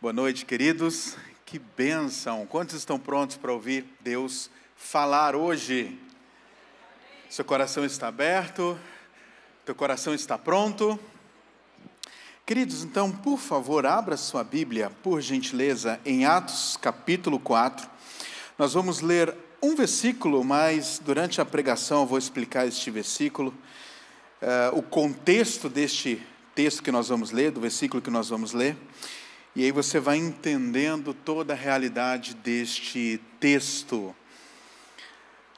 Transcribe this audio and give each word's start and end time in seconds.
Boa 0.00 0.12
noite, 0.12 0.44
queridos. 0.44 1.16
Que 1.46 1.58
bênção! 1.58 2.44
Quantos 2.46 2.74
estão 2.74 2.98
prontos 2.98 3.36
para 3.36 3.52
ouvir 3.52 3.86
Deus 4.00 4.50
falar 4.76 5.34
hoje? 5.34 5.98
Seu 7.30 7.44
coração 7.44 7.84
está 7.86 8.08
aberto? 8.08 8.78
Teu 9.64 9.74
coração 9.74 10.12
está 10.12 10.36
pronto? 10.36 10.98
Queridos, 12.44 12.84
então, 12.84 13.10
por 13.10 13.38
favor, 13.38 13.86
abra 13.86 14.18
sua 14.18 14.44
Bíblia, 14.44 14.90
por 15.02 15.22
gentileza, 15.22 15.98
em 16.04 16.26
Atos 16.26 16.76
capítulo 16.76 17.38
4. 17.38 17.88
Nós 18.58 18.74
vamos 18.74 19.00
ler 19.00 19.34
um 19.62 19.74
versículo, 19.74 20.44
mas 20.44 21.00
durante 21.02 21.40
a 21.40 21.46
pregação 21.46 22.00
eu 22.00 22.06
vou 22.06 22.18
explicar 22.18 22.66
este 22.66 22.90
versículo, 22.90 23.54
uh, 24.42 24.76
o 24.76 24.82
contexto 24.82 25.68
deste 25.70 26.20
texto 26.54 26.82
que 26.82 26.92
nós 26.92 27.08
vamos 27.08 27.30
ler, 27.30 27.52
do 27.52 27.60
versículo 27.60 28.02
que 28.02 28.10
nós 28.10 28.28
vamos 28.28 28.52
ler, 28.52 28.76
e 29.56 29.64
aí 29.64 29.70
você 29.70 30.00
vai 30.00 30.16
entendendo 30.16 31.14
toda 31.14 31.52
a 31.52 31.56
realidade 31.56 32.34
deste 32.34 33.20
texto. 33.38 34.14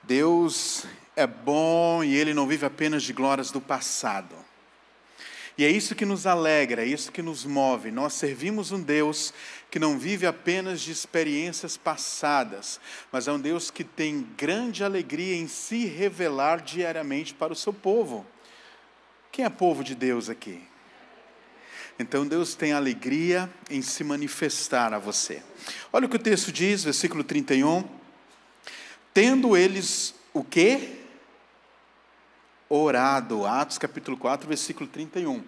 Deus 0.02 0.84
é 1.16 1.26
bom 1.26 2.04
e 2.04 2.14
Ele 2.14 2.34
não 2.34 2.46
vive 2.46 2.66
apenas 2.66 3.02
de 3.02 3.12
glórias 3.12 3.50
do 3.50 3.60
passado. 3.60 4.34
E 5.58 5.64
é 5.64 5.70
isso 5.70 5.94
que 5.94 6.04
nos 6.04 6.26
alegra, 6.26 6.82
é 6.82 6.86
isso 6.86 7.10
que 7.10 7.22
nos 7.22 7.46
move. 7.46 7.90
Nós 7.90 8.12
servimos 8.12 8.72
um 8.72 8.82
Deus 8.82 9.32
que 9.70 9.78
não 9.78 9.98
vive 9.98 10.26
apenas 10.26 10.82
de 10.82 10.92
experiências 10.92 11.78
passadas, 11.78 12.78
mas 13.10 13.26
é 13.26 13.32
um 13.32 13.40
Deus 13.40 13.70
que 13.70 13.82
tem 13.82 14.28
grande 14.36 14.84
alegria 14.84 15.34
em 15.34 15.48
se 15.48 15.86
revelar 15.86 16.60
diariamente 16.60 17.32
para 17.32 17.54
o 17.54 17.56
seu 17.56 17.72
povo. 17.72 18.26
Quem 19.32 19.46
é 19.46 19.48
povo 19.48 19.82
de 19.82 19.94
Deus 19.94 20.28
aqui? 20.28 20.62
Então 21.98 22.26
Deus 22.26 22.54
tem 22.54 22.72
alegria 22.72 23.50
em 23.70 23.80
se 23.80 24.04
manifestar 24.04 24.92
a 24.92 24.98
você. 24.98 25.42
Olha 25.92 26.06
o 26.06 26.08
que 26.08 26.16
o 26.16 26.20
texto 26.20 26.52
diz, 26.52 26.84
versículo 26.84 27.24
31. 27.24 27.84
Tendo 29.14 29.56
eles 29.56 30.14
o 30.34 30.44
quê? 30.44 30.96
orado. 32.68 33.46
Atos 33.46 33.78
capítulo 33.78 34.16
4, 34.16 34.48
versículo 34.48 34.88
31. 34.88 35.42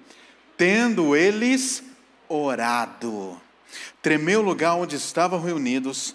Tendo 0.56 1.14
eles 1.14 1.82
orado, 2.28 3.40
tremeu 4.02 4.40
o 4.40 4.44
lugar 4.44 4.74
onde 4.74 4.96
estavam 4.96 5.40
reunidos, 5.40 6.14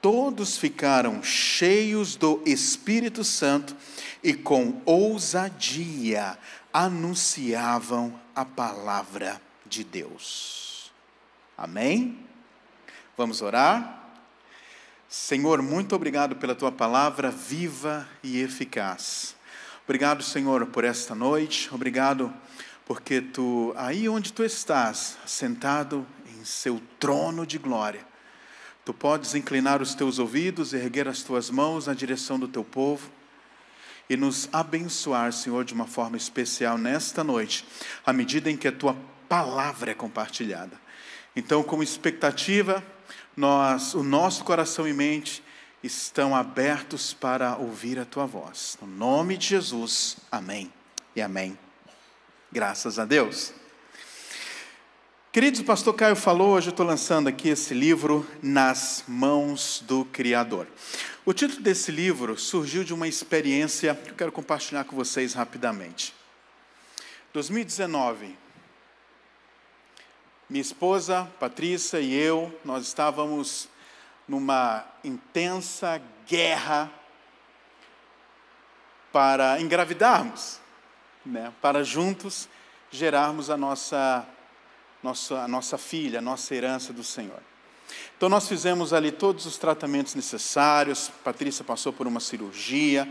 todos 0.00 0.56
ficaram 0.58 1.22
cheios 1.22 2.16
do 2.16 2.42
Espírito 2.44 3.24
Santo 3.24 3.74
e 4.22 4.34
com 4.34 4.80
ousadia 4.84 6.38
anunciavam 6.72 8.18
a 8.34 8.44
palavra 8.44 9.40
de 9.68 9.84
Deus. 9.84 10.90
Amém? 11.56 12.18
Vamos 13.16 13.42
orar? 13.42 13.98
Senhor, 15.08 15.62
muito 15.62 15.94
obrigado 15.96 16.36
pela 16.36 16.54
tua 16.54 16.70
palavra 16.70 17.30
viva 17.30 18.08
e 18.22 18.40
eficaz. 18.40 19.34
Obrigado, 19.84 20.22
Senhor, 20.22 20.66
por 20.66 20.84
esta 20.84 21.14
noite. 21.14 21.68
Obrigado 21.72 22.32
porque 22.84 23.20
tu, 23.20 23.72
aí 23.76 24.08
onde 24.08 24.32
tu 24.32 24.44
estás, 24.44 25.18
sentado 25.26 26.06
em 26.26 26.44
seu 26.44 26.80
trono 26.98 27.46
de 27.46 27.58
glória, 27.58 28.06
tu 28.84 28.94
podes 28.94 29.34
inclinar 29.34 29.82
os 29.82 29.94
teus 29.94 30.18
ouvidos, 30.18 30.72
erguer 30.72 31.08
as 31.08 31.22
tuas 31.22 31.50
mãos 31.50 31.86
na 31.86 31.94
direção 31.94 32.38
do 32.38 32.48
teu 32.48 32.64
povo 32.64 33.10
e 34.08 34.16
nos 34.16 34.48
abençoar, 34.52 35.32
Senhor, 35.32 35.64
de 35.64 35.74
uma 35.74 35.86
forma 35.86 36.16
especial 36.16 36.78
nesta 36.78 37.22
noite, 37.22 37.66
à 38.06 38.12
medida 38.12 38.50
em 38.50 38.56
que 38.56 38.68
a 38.68 38.72
tua 38.72 38.96
palavra 39.28 39.90
é 39.90 39.94
compartilhada. 39.94 40.80
Então, 41.36 41.62
como 41.62 41.82
expectativa, 41.82 42.82
nós, 43.36 43.94
o 43.94 44.02
nosso 44.02 44.42
coração 44.44 44.88
e 44.88 44.92
mente 44.92 45.42
estão 45.82 46.34
abertos 46.34 47.12
para 47.14 47.56
ouvir 47.56 47.98
a 47.98 48.04
tua 48.04 48.26
voz. 48.26 48.76
No 48.80 48.88
nome 48.88 49.36
de 49.36 49.48
Jesus, 49.48 50.16
amém 50.30 50.72
e 51.14 51.22
amém. 51.22 51.56
Graças 52.50 52.98
a 52.98 53.04
Deus. 53.04 53.52
Queridos, 55.30 55.60
o 55.60 55.64
pastor 55.64 55.94
Caio 55.94 56.16
falou, 56.16 56.52
hoje 56.52 56.68
eu 56.68 56.72
estou 56.72 56.86
lançando 56.86 57.28
aqui 57.28 57.50
esse 57.50 57.74
livro, 57.74 58.26
Nas 58.42 59.04
Mãos 59.06 59.84
do 59.86 60.04
Criador. 60.06 60.66
O 61.24 61.34
título 61.34 61.60
desse 61.60 61.92
livro 61.92 62.38
surgiu 62.38 62.82
de 62.82 62.94
uma 62.94 63.06
experiência 63.06 63.94
que 63.94 64.10
eu 64.10 64.14
quero 64.14 64.32
compartilhar 64.32 64.84
com 64.84 64.96
vocês 64.96 65.34
rapidamente. 65.34 66.14
2019, 67.34 68.34
minha 70.48 70.62
esposa 70.62 71.30
Patrícia 71.38 72.00
e 72.00 72.14
eu, 72.14 72.58
nós 72.64 72.86
estávamos 72.86 73.68
numa 74.26 74.84
intensa 75.04 76.00
guerra 76.26 76.90
para 79.12 79.60
engravidarmos, 79.60 80.58
né? 81.24 81.52
para 81.60 81.84
juntos 81.84 82.48
gerarmos 82.90 83.50
a 83.50 83.56
nossa, 83.56 84.26
nossa, 85.02 85.42
a 85.42 85.48
nossa 85.48 85.76
filha, 85.76 86.18
a 86.18 86.22
nossa 86.22 86.54
herança 86.54 86.92
do 86.92 87.04
Senhor. 87.04 87.42
Então, 88.16 88.28
nós 88.28 88.48
fizemos 88.48 88.92
ali 88.92 89.12
todos 89.12 89.46
os 89.46 89.56
tratamentos 89.56 90.14
necessários. 90.14 91.10
Patrícia 91.24 91.64
passou 91.64 91.92
por 91.92 92.06
uma 92.06 92.20
cirurgia. 92.20 93.08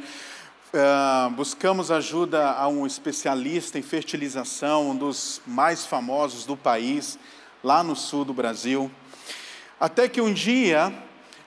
Uh, 0.73 1.29
buscamos 1.29 1.89
ajuda 1.91 2.51
a 2.51 2.67
um 2.67 2.85
especialista 2.85 3.79
em 3.79 3.81
fertilização, 3.81 4.89
um 4.89 4.95
dos 4.97 5.41
mais 5.47 5.85
famosos 5.85 6.45
do 6.45 6.57
país, 6.57 7.17
lá 7.63 7.81
no 7.81 7.95
sul 7.95 8.25
do 8.25 8.33
Brasil. 8.33 8.91
Até 9.79 10.09
que 10.09 10.19
um 10.19 10.33
dia 10.33 10.94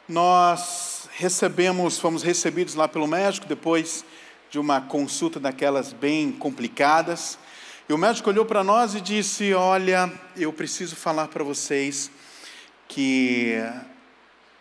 nós 0.09 1.07
recebemos, 1.13 1.99
fomos 1.99 2.23
recebidos 2.23 2.75
lá 2.75 2.89
pelo 2.89 3.07
médico 3.07 3.47
depois 3.47 4.07
de 4.51 4.59
uma 4.59 4.81
consulta 4.81 5.39
daquelas 5.39 5.93
bem 5.93 6.33
complicadas. 6.33 7.39
E 7.87 7.93
o 7.93 7.99
médico 7.99 8.31
olhou 8.31 8.47
para 8.47 8.65
nós 8.65 8.95
e 8.95 9.03
disse: 9.03 9.53
Olha, 9.53 10.11
eu 10.35 10.51
preciso 10.51 10.97
falar 10.97 11.29
para 11.29 11.45
vocês 11.45 12.11
que 12.89 13.55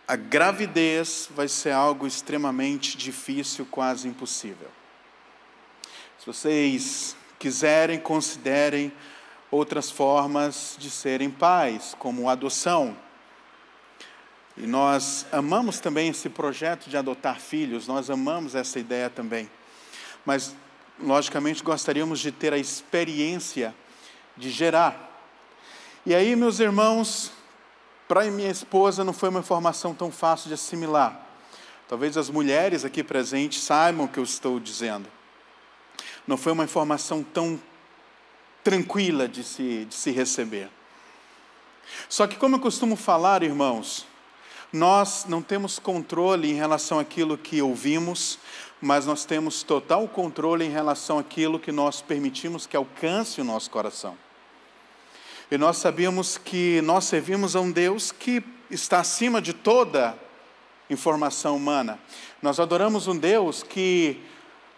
a 0.10 0.16
gravidez 0.16 1.30
vai 1.36 1.48
ser 1.48 1.70
algo 1.70 2.08
extremamente 2.08 2.98
difícil, 2.98 3.64
quase 3.70 4.08
impossível. 4.08 4.68
Se 6.18 6.26
vocês 6.26 7.16
quiserem, 7.38 8.00
considerem 8.00 8.92
outras 9.52 9.92
formas 9.92 10.76
de 10.80 10.90
serem 10.90 11.30
pais, 11.30 11.96
como 12.00 12.28
adoção 12.28 12.98
e 14.58 14.66
nós 14.66 15.28
amamos 15.32 15.80
também 15.80 16.10
esse 16.10 16.28
projeto 16.28 16.90
de 16.90 16.98
adotar 16.98 17.40
filhos, 17.40 17.88
nós 17.88 18.10
amamos 18.10 18.56
essa 18.56 18.80
ideia 18.80 19.12
também. 19.12 19.48
Mas, 20.26 20.56
logicamente, 21.00 21.64
gostaríamos 21.64 22.20
de 22.20 22.32
ter 22.32 22.52
a 22.52 22.58
experiência 22.58 23.76
de 24.36 24.50
gerar. 24.50 25.24
E 26.04 26.16
aí, 26.16 26.36
meus 26.36 26.60
irmãos, 26.60 27.32
para 28.10 28.26
minha 28.32 28.50
esposa 28.50 29.04
não 29.04 29.14
foi 29.14 29.30
uma 29.30 29.40
informação 29.40 29.94
tão 29.94 30.10
fácil 30.12 30.48
de 30.48 30.56
assimilar. 30.56 31.28
Talvez 31.88 32.18
as 32.18 32.28
mulheres 32.28 32.84
aqui 32.84 33.04
presentes 33.04 33.62
saibam 33.62 34.06
o 34.06 34.10
que 34.10 34.18
eu 34.18 34.24
estou 34.24 34.60
dizendo. 34.60 35.08
Não 36.26 36.36
foi 36.36 36.52
uma 36.52 36.64
informação 36.64 37.22
tão 37.22 37.62
tranquila 38.64 39.28
de 39.28 39.44
se, 39.44 39.86
de 39.86 39.94
se 39.94 40.10
receber. 40.10 40.72
Só 42.10 42.26
que, 42.26 42.36
como 42.36 42.56
eu 42.56 42.60
costumo 42.60 42.96
falar, 42.96 43.44
irmãos, 43.44 44.08
nós 44.74 45.26
não 45.28 45.44
temos 45.44 45.78
controle 45.78 46.50
em 46.50 46.56
relação 46.56 46.98
àquilo 46.98 47.38
que 47.38 47.62
ouvimos, 47.62 48.40
mas 48.82 49.06
nós 49.06 49.24
temos 49.24 49.62
total 49.62 50.08
controle 50.08 50.66
em 50.66 50.72
relação 50.72 51.20
àquilo 51.20 51.60
que 51.60 51.72
nós 51.72 52.02
permitimos 52.02 52.66
que 52.66 52.76
alcance 52.76 53.40
o 53.40 53.44
nosso 53.44 53.70
coração. 53.70 54.18
E 55.52 55.58
nós 55.58 55.78
sabíamos 55.78 56.38
que 56.38 56.80
nós 56.82 57.06
servimos 57.06 57.56
a 57.56 57.60
um 57.60 57.72
Deus 57.72 58.12
que 58.12 58.44
está 58.70 59.00
acima 59.00 59.42
de 59.42 59.52
toda 59.52 60.16
informação 60.90 61.56
humana. 61.56 62.00
Nós 62.40 62.60
adoramos 62.60 63.08
um 63.08 63.18
Deus 63.18 63.64
que 63.64 64.22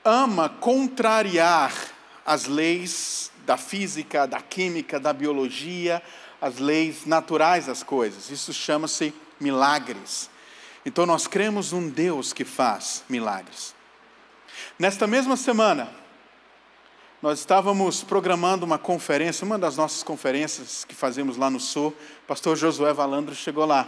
ama 0.03 0.47
contrariar 0.47 1.73
as 2.25 2.45
leis 2.45 3.31
da 3.45 3.57
física, 3.57 4.25
da 4.25 4.39
química, 4.39 4.97
da 4.97 5.11
biologia, 5.11 6.01
as 6.41 6.57
leis 6.57 7.05
naturais 7.05 7.65
das 7.65 7.83
coisas. 7.83 8.29
Isso 8.29 8.53
chama-se 8.53 9.13
milagres. 9.41 10.29
Então 10.85 11.05
nós 11.05 11.27
cremos 11.27 11.73
num 11.73 11.89
Deus 11.89 12.31
que 12.31 12.45
faz 12.45 13.03
milagres. 13.09 13.75
Nesta 14.79 15.05
mesma 15.05 15.35
semana, 15.35 15.91
nós 17.21 17.39
estávamos 17.39 18.03
programando 18.03 18.65
uma 18.65 18.79
conferência, 18.79 19.45
uma 19.45 19.59
das 19.59 19.77
nossas 19.77 20.01
conferências 20.01 20.83
que 20.83 20.95
fazemos 20.95 21.37
lá 21.37 21.49
no 21.49 21.59
Sul. 21.59 21.95
O 22.23 22.27
pastor 22.27 22.57
Josué 22.57 22.93
Valandro 22.93 23.35
chegou 23.35 23.65
lá 23.65 23.87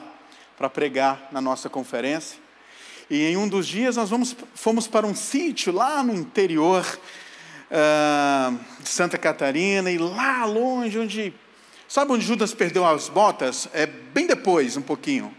para 0.55 0.69
pregar 0.69 1.29
na 1.31 1.41
nossa 1.41 1.67
conferência. 1.69 2.37
E 3.09 3.25
em 3.25 3.35
um 3.35 3.47
dos 3.47 3.67
dias 3.67 3.95
nós 3.95 4.09
vamos, 4.09 4.35
fomos 4.53 4.87
para 4.87 5.07
um 5.07 5.15
sítio 5.15 5.73
lá 5.73 6.03
no 6.03 6.13
interior 6.13 6.85
uh, 7.71 8.59
de 8.81 8.89
Santa 8.89 9.17
Catarina, 9.17 9.89
e 9.89 9.97
lá 9.97 10.45
longe, 10.45 10.99
onde 10.99 11.33
Sabe 11.93 12.11
onde 12.11 12.25
Judas 12.25 12.55
perdeu 12.55 12.83
as 12.87 13.07
botas? 13.07 13.67
É 13.71 13.85
bem 13.85 14.25
depois, 14.25 14.75
um 14.77 14.81
pouquinho. 14.81 15.31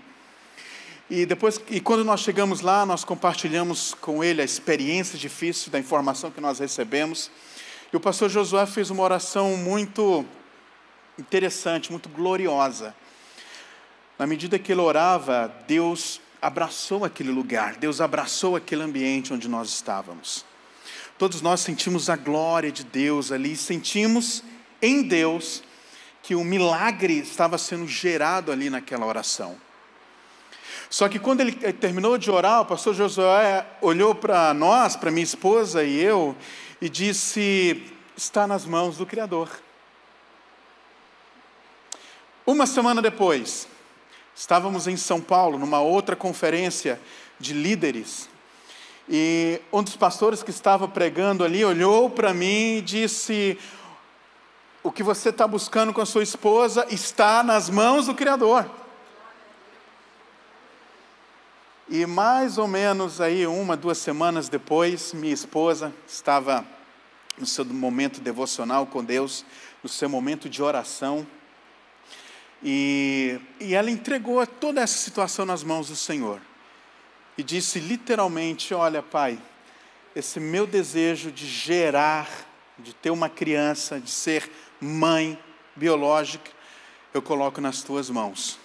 E 1.11 1.26
depois, 1.26 1.61
e 1.69 1.81
quando 1.81 2.05
nós 2.05 2.20
chegamos 2.20 2.61
lá, 2.61 2.87
nós 2.87 3.02
compartilhamos 3.02 3.93
com 4.00 4.23
ele 4.23 4.41
a 4.41 4.44
experiência 4.44 5.19
difícil 5.19 5.73
da 5.73 5.81
informação 5.81 6.31
que 6.31 6.41
nós 6.41 6.61
recebemos. 6.61 7.29
E 7.94 7.96
o 7.96 8.00
pastor 8.00 8.29
Josué 8.29 8.67
fez 8.67 8.91
uma 8.91 9.05
oração 9.05 9.56
muito 9.56 10.26
interessante, 11.17 11.93
muito 11.93 12.08
gloriosa. 12.08 12.93
Na 14.19 14.26
medida 14.26 14.58
que 14.58 14.73
ele 14.73 14.81
orava, 14.81 15.55
Deus 15.69 16.20
abraçou 16.43 17.05
aquele 17.05 17.31
lugar, 17.31 17.76
Deus 17.76 18.00
abraçou 18.00 18.56
aquele 18.56 18.82
ambiente 18.82 19.32
onde 19.32 19.46
nós 19.46 19.69
estávamos. 19.69 20.44
Todos 21.17 21.41
nós 21.41 21.61
sentimos 21.61 22.11
a 22.11 22.17
glória 22.17 22.73
de 22.73 22.82
Deus 22.82 23.31
ali, 23.31 23.56
sentimos 23.56 24.43
em 24.82 25.00
Deus 25.00 25.62
que 26.20 26.35
um 26.35 26.43
milagre 26.43 27.20
estava 27.20 27.56
sendo 27.56 27.87
gerado 27.87 28.50
ali 28.50 28.70
naquela 28.70 29.06
oração. 29.06 29.56
Só 30.90 31.08
que 31.08 31.19
quando 31.19 31.40
ele 31.40 31.52
terminou 31.52 32.16
de 32.19 32.31
orar, 32.31 32.60
o 32.60 32.66
pastor 32.66 32.94
Josué 32.94 33.66
olhou 33.81 34.14
para 34.14 34.52
nós, 34.54 34.96
para 34.96 35.10
minha 35.10 35.25
esposa 35.25 35.82
e 35.82 36.00
eu, 36.00 36.36
e 36.81 36.88
disse: 36.88 37.82
Está 38.16 38.46
nas 38.46 38.64
mãos 38.64 38.96
do 38.96 39.06
Criador. 39.06 39.48
Uma 42.46 42.66
semana 42.66 43.00
depois, 43.00 43.66
estávamos 44.36 44.86
em 44.86 44.96
São 44.96 45.20
Paulo, 45.20 45.58
numa 45.58 45.81
outra 45.81 46.14
conferência 46.14 47.00
de 47.40 47.54
líderes, 47.54 48.28
e 49.08 49.60
um 49.72 49.82
dos 49.82 49.96
pastores 49.96 50.42
que 50.42 50.50
estava 50.50 50.88
pregando 50.88 51.44
ali 51.44 51.64
olhou 51.64 52.08
para 52.08 52.32
mim 52.32 52.76
e 52.76 52.82
disse: 52.82 53.58
O 54.82 54.90
que 54.90 55.02
você 55.02 55.28
está 55.28 55.46
buscando 55.46 55.92
com 55.92 56.00
a 56.00 56.06
sua 56.06 56.22
esposa 56.22 56.86
está 56.90 57.42
nas 57.42 57.69
mãos 57.69 58.06
do 58.06 58.14
Criador. 58.14 58.83
E 61.88 62.06
mais 62.06 62.56
ou 62.56 62.66
menos 62.66 63.20
aí, 63.20 63.46
uma, 63.46 63.76
duas 63.76 63.98
semanas 63.98 64.48
depois, 64.48 65.12
minha 65.12 65.34
esposa 65.34 65.92
estava 66.08 66.64
no 67.36 67.44
seu 67.44 67.62
momento 67.62 68.22
devocional 68.22 68.86
com 68.86 69.04
Deus, 69.04 69.44
no 69.82 69.88
seu 69.88 70.08
momento 70.08 70.48
de 70.48 70.62
oração, 70.62 71.26
e, 72.62 73.38
e 73.60 73.75
ela 73.75 73.90
entregou 73.90 74.46
toda 74.46 74.81
essa 74.81 74.96
situação 74.96 75.44
nas 75.44 75.62
mãos 75.62 75.88
do 75.88 75.96
Senhor. 75.96 76.40
E 77.36 77.42
disse 77.42 77.78
literalmente: 77.78 78.72
Olha, 78.72 79.02
Pai, 79.02 79.38
esse 80.16 80.40
meu 80.40 80.66
desejo 80.66 81.31
de 81.31 81.46
gerar, 81.46 82.31
de 82.78 82.94
ter 82.94 83.10
uma 83.10 83.28
criança, 83.28 84.00
de 84.00 84.10
ser 84.10 84.50
mãe 84.81 85.38
biológica, 85.76 86.50
eu 87.12 87.20
coloco 87.20 87.60
nas 87.60 87.82
tuas 87.82 88.08
mãos. 88.08 88.63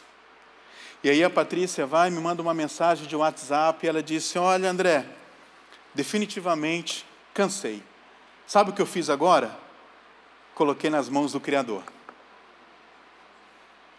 E 1.04 1.10
aí 1.10 1.24
a 1.24 1.30
Patrícia 1.30 1.86
vai 1.86 2.10
me 2.10 2.20
manda 2.20 2.42
uma 2.42 2.54
mensagem 2.54 3.08
de 3.08 3.16
WhatsApp 3.16 3.86
e 3.86 3.90
ela 3.90 4.04
disse: 4.04 4.38
Olha, 4.38 4.70
André, 4.70 5.06
definitivamente 5.94 7.06
cansei. 7.34 7.82
Sabe 8.46 8.72
o 8.72 8.74
que 8.74 8.82
eu 8.82 8.86
fiz 8.86 9.10
agora? 9.10 9.58
Coloquei 10.56 10.90
nas 10.90 11.08
mãos 11.08 11.32
do 11.32 11.40
Criador. 11.40 11.84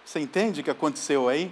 Você 0.04 0.20
entende 0.20 0.60
o 0.60 0.64
que 0.64 0.70
aconteceu 0.70 1.28
aí? 1.28 1.50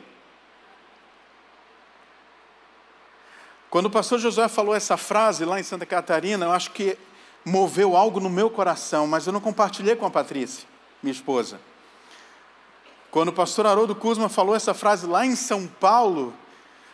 Quando 3.71 3.87
o 3.87 3.91
pastor 3.91 4.19
Josué 4.19 4.49
falou 4.49 4.75
essa 4.75 4.97
frase 4.97 5.45
lá 5.45 5.61
em 5.61 5.63
Santa 5.63 5.87
Catarina, 5.87 6.47
eu 6.47 6.53
acho 6.53 6.73
que 6.73 6.99
moveu 7.45 7.97
algo 7.97 8.19
no 8.21 8.29
meu 8.29 8.51
coração, 8.51 9.07
mas 9.07 9.27
eu 9.27 9.33
não 9.33 9.41
compartilhei 9.41 9.95
com 9.95 10.07
a 10.07 10.11
Patrícia, 10.11 10.67
minha 11.03 11.13
esposa. 11.13 11.61
Quando 13.19 13.31
o 13.31 13.33
pastor 13.33 13.67
Haroldo 13.67 13.97
Kuzma 13.97 14.29
falou 14.29 14.55
essa 14.55 14.73
frase 14.73 15.05
lá 15.05 15.27
em 15.27 15.35
São 15.35 15.67
Paulo, 15.67 16.33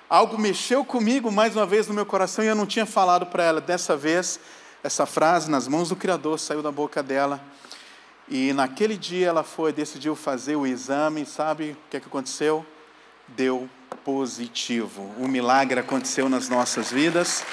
algo 0.09 0.39
mexeu 0.39 0.83
comigo 0.83 1.31
mais 1.31 1.55
uma 1.55 1.67
vez 1.67 1.87
no 1.87 1.93
meu 1.93 2.07
coração 2.07 2.43
e 2.43 2.49
eu 2.49 2.55
não 2.55 2.65
tinha 2.65 2.87
falado 2.87 3.27
para 3.27 3.45
ela. 3.45 3.61
Dessa 3.61 3.95
vez, 3.95 4.41
essa 4.83 5.05
frase, 5.05 5.51
nas 5.51 5.69
mãos 5.69 5.91
do 5.91 5.97
Criador, 5.97 6.39
saiu 6.39 6.63
da 6.63 6.73
boca 6.73 7.03
dela. 7.03 7.45
E 8.27 8.55
naquele 8.55 8.97
dia 8.97 9.27
ela 9.27 9.43
foi, 9.43 9.71
decidiu 9.71 10.17
fazer 10.17 10.57
o 10.57 10.67
exame, 10.67 11.27
sabe 11.27 11.73
o 11.73 11.77
que, 11.91 11.99
é 11.99 12.01
que 12.01 12.07
aconteceu? 12.07 12.65
Deu 13.29 13.69
positivo. 14.03 15.15
Um 15.19 15.29
milagre 15.29 15.79
aconteceu 15.79 16.31
nas 16.31 16.49
nossas 16.49 16.91
vidas. 16.91 17.45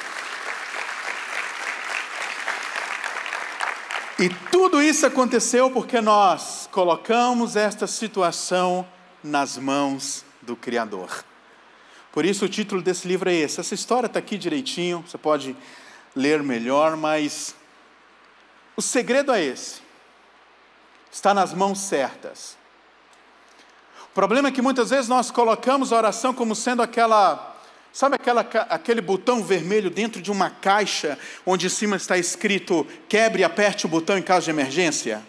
E 4.22 4.30
tudo 4.52 4.80
isso 4.80 5.04
aconteceu 5.08 5.72
porque 5.72 6.00
nós 6.00 6.70
colocamos 6.72 7.56
esta 7.56 7.88
situação 7.88 8.88
nas 9.24 9.58
mãos 9.58 10.24
do 10.44 10.56
Criador. 10.56 11.26
Por 12.12 12.24
isso 12.24 12.46
o 12.46 12.48
título 12.48 12.84
desse 12.84 13.08
livro 13.08 13.32
é 13.32 13.34
esse. 13.34 13.60
Essa 13.60 13.74
história 13.74 14.06
está 14.06 14.20
aqui 14.20 14.38
direitinho, 14.38 15.04
você 15.08 15.18
pode 15.18 15.58
ler 16.16 16.44
melhor, 16.44 16.96
mas 16.96 17.56
o 18.78 18.82
segredo 18.84 19.32
é 19.32 19.44
esse. 19.44 19.82
Está 21.12 21.34
nas 21.34 21.52
mãos 21.52 21.80
certas. 21.80 22.56
O 24.06 24.14
problema 24.14 24.50
é 24.50 24.52
que 24.52 24.62
muitas 24.62 24.92
vezes 24.92 25.08
nós 25.08 25.32
colocamos 25.32 25.92
a 25.92 25.98
oração 25.98 26.32
como 26.32 26.54
sendo 26.56 26.84
aquela 26.84 27.51
Sabe 27.94 28.16
aquela, 28.16 28.42
aquele 28.42 29.02
botão 29.02 29.44
vermelho 29.44 29.90
dentro 29.90 30.22
de 30.22 30.32
uma 30.32 30.50
caixa, 30.50 31.20
onde 31.46 31.68
em 31.68 31.70
cima 31.70 31.98
está 31.98 32.18
escrito 32.18 32.88
quebre 33.10 33.42
e 33.42 33.44
aperte 33.44 33.86
o 33.86 33.90
botão 33.90 34.18
em 34.18 34.22
caso 34.22 34.46
de 34.46 34.52
emergência? 34.52 35.22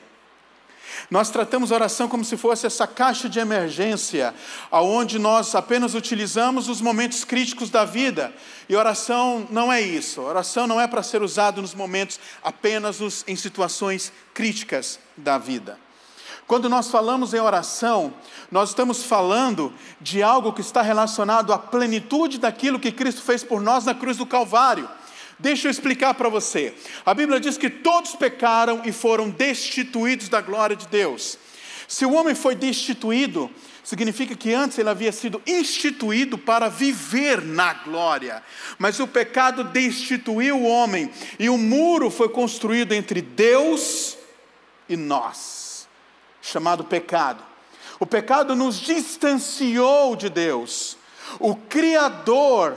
Nós 1.11 1.31
tratamos 1.31 1.73
a 1.73 1.75
oração 1.75 2.09
como 2.09 2.25
se 2.25 2.37
fosse 2.37 2.67
essa 2.67 2.87
caixa 2.87 3.29
de 3.29 3.38
emergência, 3.38 4.35
aonde 4.70 5.19
nós 5.19 5.55
apenas 5.55 5.94
utilizamos 5.94 6.69
os 6.69 6.81
momentos 6.81 7.25
críticos 7.25 7.70
da 7.70 7.85
vida. 7.85 8.32
E 8.69 8.76
oração 8.76 9.47
não 9.50 9.73
é 9.73 9.81
isso. 9.81 10.20
Oração 10.20 10.67
não 10.67 10.81
é 10.81 10.87
para 10.87 11.03
ser 11.03 11.23
usado 11.23 11.61
nos 11.61 11.75
momentos 11.75 12.20
apenas 12.43 12.99
em 13.26 13.37
situações 13.37 14.12
críticas 14.32 14.99
da 15.17 15.37
vida. 15.37 15.79
Quando 16.46 16.68
nós 16.68 16.90
falamos 16.90 17.32
em 17.32 17.40
oração, 17.40 18.12
nós 18.50 18.70
estamos 18.70 19.04
falando 19.04 19.72
de 20.00 20.22
algo 20.22 20.52
que 20.52 20.60
está 20.60 20.82
relacionado 20.82 21.52
à 21.52 21.58
plenitude 21.58 22.38
daquilo 22.38 22.80
que 22.80 22.92
Cristo 22.92 23.22
fez 23.22 23.42
por 23.42 23.60
nós 23.60 23.84
na 23.84 23.94
cruz 23.94 24.16
do 24.16 24.26
Calvário. 24.26 24.88
Deixa 25.38 25.66
eu 25.66 25.70
explicar 25.70 26.14
para 26.14 26.28
você. 26.28 26.74
A 27.06 27.14
Bíblia 27.14 27.40
diz 27.40 27.56
que 27.56 27.70
todos 27.70 28.14
pecaram 28.14 28.82
e 28.84 28.92
foram 28.92 29.30
destituídos 29.30 30.28
da 30.28 30.40
glória 30.40 30.76
de 30.76 30.86
Deus. 30.88 31.38
Se 31.88 32.04
o 32.04 32.12
homem 32.12 32.34
foi 32.34 32.54
destituído, 32.54 33.50
significa 33.82 34.34
que 34.34 34.52
antes 34.52 34.78
ele 34.78 34.88
havia 34.88 35.10
sido 35.10 35.40
instituído 35.46 36.36
para 36.36 36.68
viver 36.68 37.42
na 37.42 37.72
glória. 37.75 38.42
Mas 38.78 39.00
o 39.00 39.06
pecado 39.06 39.64
destituiu 39.64 40.58
o 40.58 40.66
homem 40.66 41.11
e 41.38 41.49
o 41.49 41.56
muro 41.56 42.11
foi 42.11 42.28
construído 42.28 42.92
entre 42.92 43.22
Deus 43.22 44.16
e 44.88 44.96
nós 44.96 45.62
chamado 46.42 46.84
pecado. 46.84 47.42
O 47.99 48.04
pecado 48.04 48.56
nos 48.56 48.76
distanciou 48.76 50.16
de 50.16 50.28
Deus. 50.28 50.99
O 51.38 51.54
Criador 51.54 52.76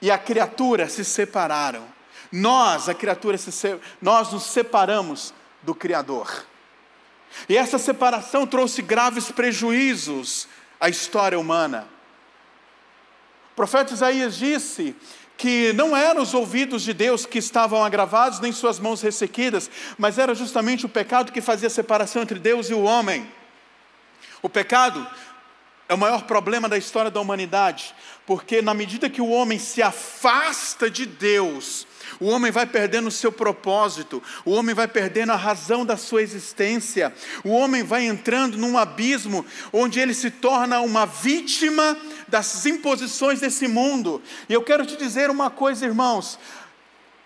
e 0.00 0.10
a 0.10 0.16
criatura 0.16 0.88
se 0.88 1.04
separaram. 1.04 1.84
Nós, 2.32 2.88
a 2.88 2.94
criatura, 2.94 3.36
nós 4.00 4.32
nos 4.32 4.44
separamos 4.44 5.34
do 5.62 5.74
Criador. 5.74 6.46
E 7.48 7.56
essa 7.56 7.76
separação 7.76 8.46
trouxe 8.46 8.82
graves 8.82 9.30
prejuízos 9.30 10.48
à 10.80 10.88
história 10.88 11.38
humana. 11.38 11.88
O 13.52 13.56
profeta 13.56 13.92
Isaías 13.92 14.36
disse 14.36 14.94
que 15.40 15.72
não 15.72 15.96
eram 15.96 16.20
os 16.20 16.34
ouvidos 16.34 16.82
de 16.82 16.92
Deus 16.92 17.24
que 17.24 17.38
estavam 17.38 17.82
agravados, 17.82 18.40
nem 18.40 18.52
suas 18.52 18.78
mãos 18.78 19.00
ressequidas, 19.00 19.70
mas 19.96 20.18
era 20.18 20.34
justamente 20.34 20.84
o 20.84 20.88
pecado 20.88 21.32
que 21.32 21.40
fazia 21.40 21.70
separação 21.70 22.20
entre 22.20 22.38
Deus 22.38 22.68
e 22.68 22.74
o 22.74 22.82
homem. 22.82 23.26
O 24.42 24.50
pecado 24.50 25.06
é 25.88 25.94
o 25.94 25.98
maior 25.98 26.24
problema 26.24 26.68
da 26.68 26.76
história 26.76 27.10
da 27.10 27.22
humanidade, 27.22 27.94
porque 28.26 28.60
na 28.60 28.74
medida 28.74 29.08
que 29.08 29.22
o 29.22 29.30
homem 29.30 29.58
se 29.58 29.80
afasta 29.80 30.90
de 30.90 31.06
Deus, 31.06 31.86
o 32.18 32.26
homem 32.26 32.50
vai 32.50 32.66
perdendo 32.66 33.08
o 33.08 33.12
seu 33.12 33.30
propósito, 33.30 34.22
o 34.44 34.52
homem 34.52 34.74
vai 34.74 34.88
perdendo 34.88 35.32
a 35.32 35.36
razão 35.36 35.84
da 35.84 35.96
sua 35.96 36.22
existência, 36.22 37.14
o 37.44 37.50
homem 37.50 37.82
vai 37.82 38.06
entrando 38.06 38.56
num 38.56 38.76
abismo 38.76 39.44
onde 39.72 40.00
ele 40.00 40.14
se 40.14 40.30
torna 40.30 40.80
uma 40.80 41.06
vítima 41.06 41.96
das 42.26 42.66
imposições 42.66 43.40
desse 43.40 43.68
mundo. 43.68 44.22
E 44.48 44.52
eu 44.52 44.62
quero 44.62 44.86
te 44.86 44.96
dizer 44.96 45.30
uma 45.30 45.50
coisa, 45.50 45.86
irmãos: 45.86 46.38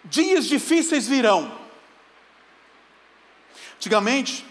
dias 0.04 0.46
difíceis 0.46 1.06
virão. 1.06 1.64
Antigamente, 3.76 4.46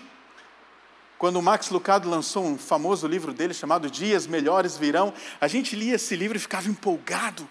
quando 1.23 1.37
o 1.37 1.41
Max 1.41 1.69
Lucado 1.69 2.09
lançou 2.09 2.43
um 2.43 2.57
famoso 2.57 3.07
livro 3.07 3.31
dele 3.31 3.53
chamado 3.53 3.89
Dias 3.89 4.27
Melhores 4.27 4.75
Virão, 4.75 5.13
a 5.39 5.47
gente 5.47 5.73
lia 5.73 5.95
esse 5.95 6.17
livro 6.17 6.35
e 6.35 6.39
ficava 6.39 6.67
empolgado. 6.67 7.47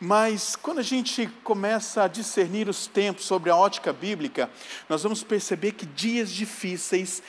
Mas 0.00 0.54
quando 0.54 0.78
a 0.78 0.84
gente 0.84 1.28
começa 1.42 2.04
a 2.04 2.06
discernir 2.06 2.68
os 2.68 2.86
tempos 2.86 3.24
sobre 3.24 3.50
a 3.50 3.56
ótica 3.56 3.92
bíblica, 3.92 4.48
nós 4.88 5.02
vamos 5.02 5.24
perceber 5.24 5.72
que 5.72 5.84
dias 5.84 6.30
difíceis 6.30 7.20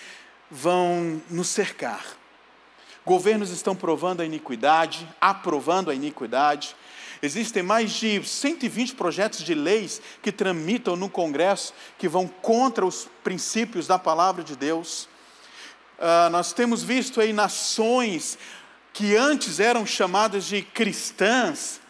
vão 0.52 1.20
nos 1.28 1.48
cercar. 1.48 2.06
Governos 3.04 3.50
estão 3.50 3.76
provando 3.76 4.22
a 4.22 4.26
iniquidade, 4.28 5.10
aprovando 5.20 5.90
a 5.90 5.96
iniquidade. 5.96 6.76
Existem 7.20 7.64
mais 7.64 7.94
de 7.94 8.24
120 8.24 8.94
projetos 8.94 9.40
de 9.40 9.56
leis 9.56 10.00
que 10.22 10.32
tramitam 10.32 10.96
no 10.96 11.10
Congresso 11.10 11.74
que 11.98 12.08
vão 12.08 12.28
contra 12.28 12.86
os 12.86 13.10
princípios 13.24 13.88
da 13.88 13.98
palavra 13.98 14.44
de 14.44 14.56
Deus. 14.56 15.10
Uh, 16.00 16.30
nós 16.30 16.54
temos 16.54 16.82
visto 16.82 17.20
aí 17.20 17.34
nações 17.34 18.38
que 18.94 19.18
antes 19.18 19.60
eram 19.60 19.86
chamadas 19.86 20.46
de 20.46 20.62
cristãs, 20.62 21.82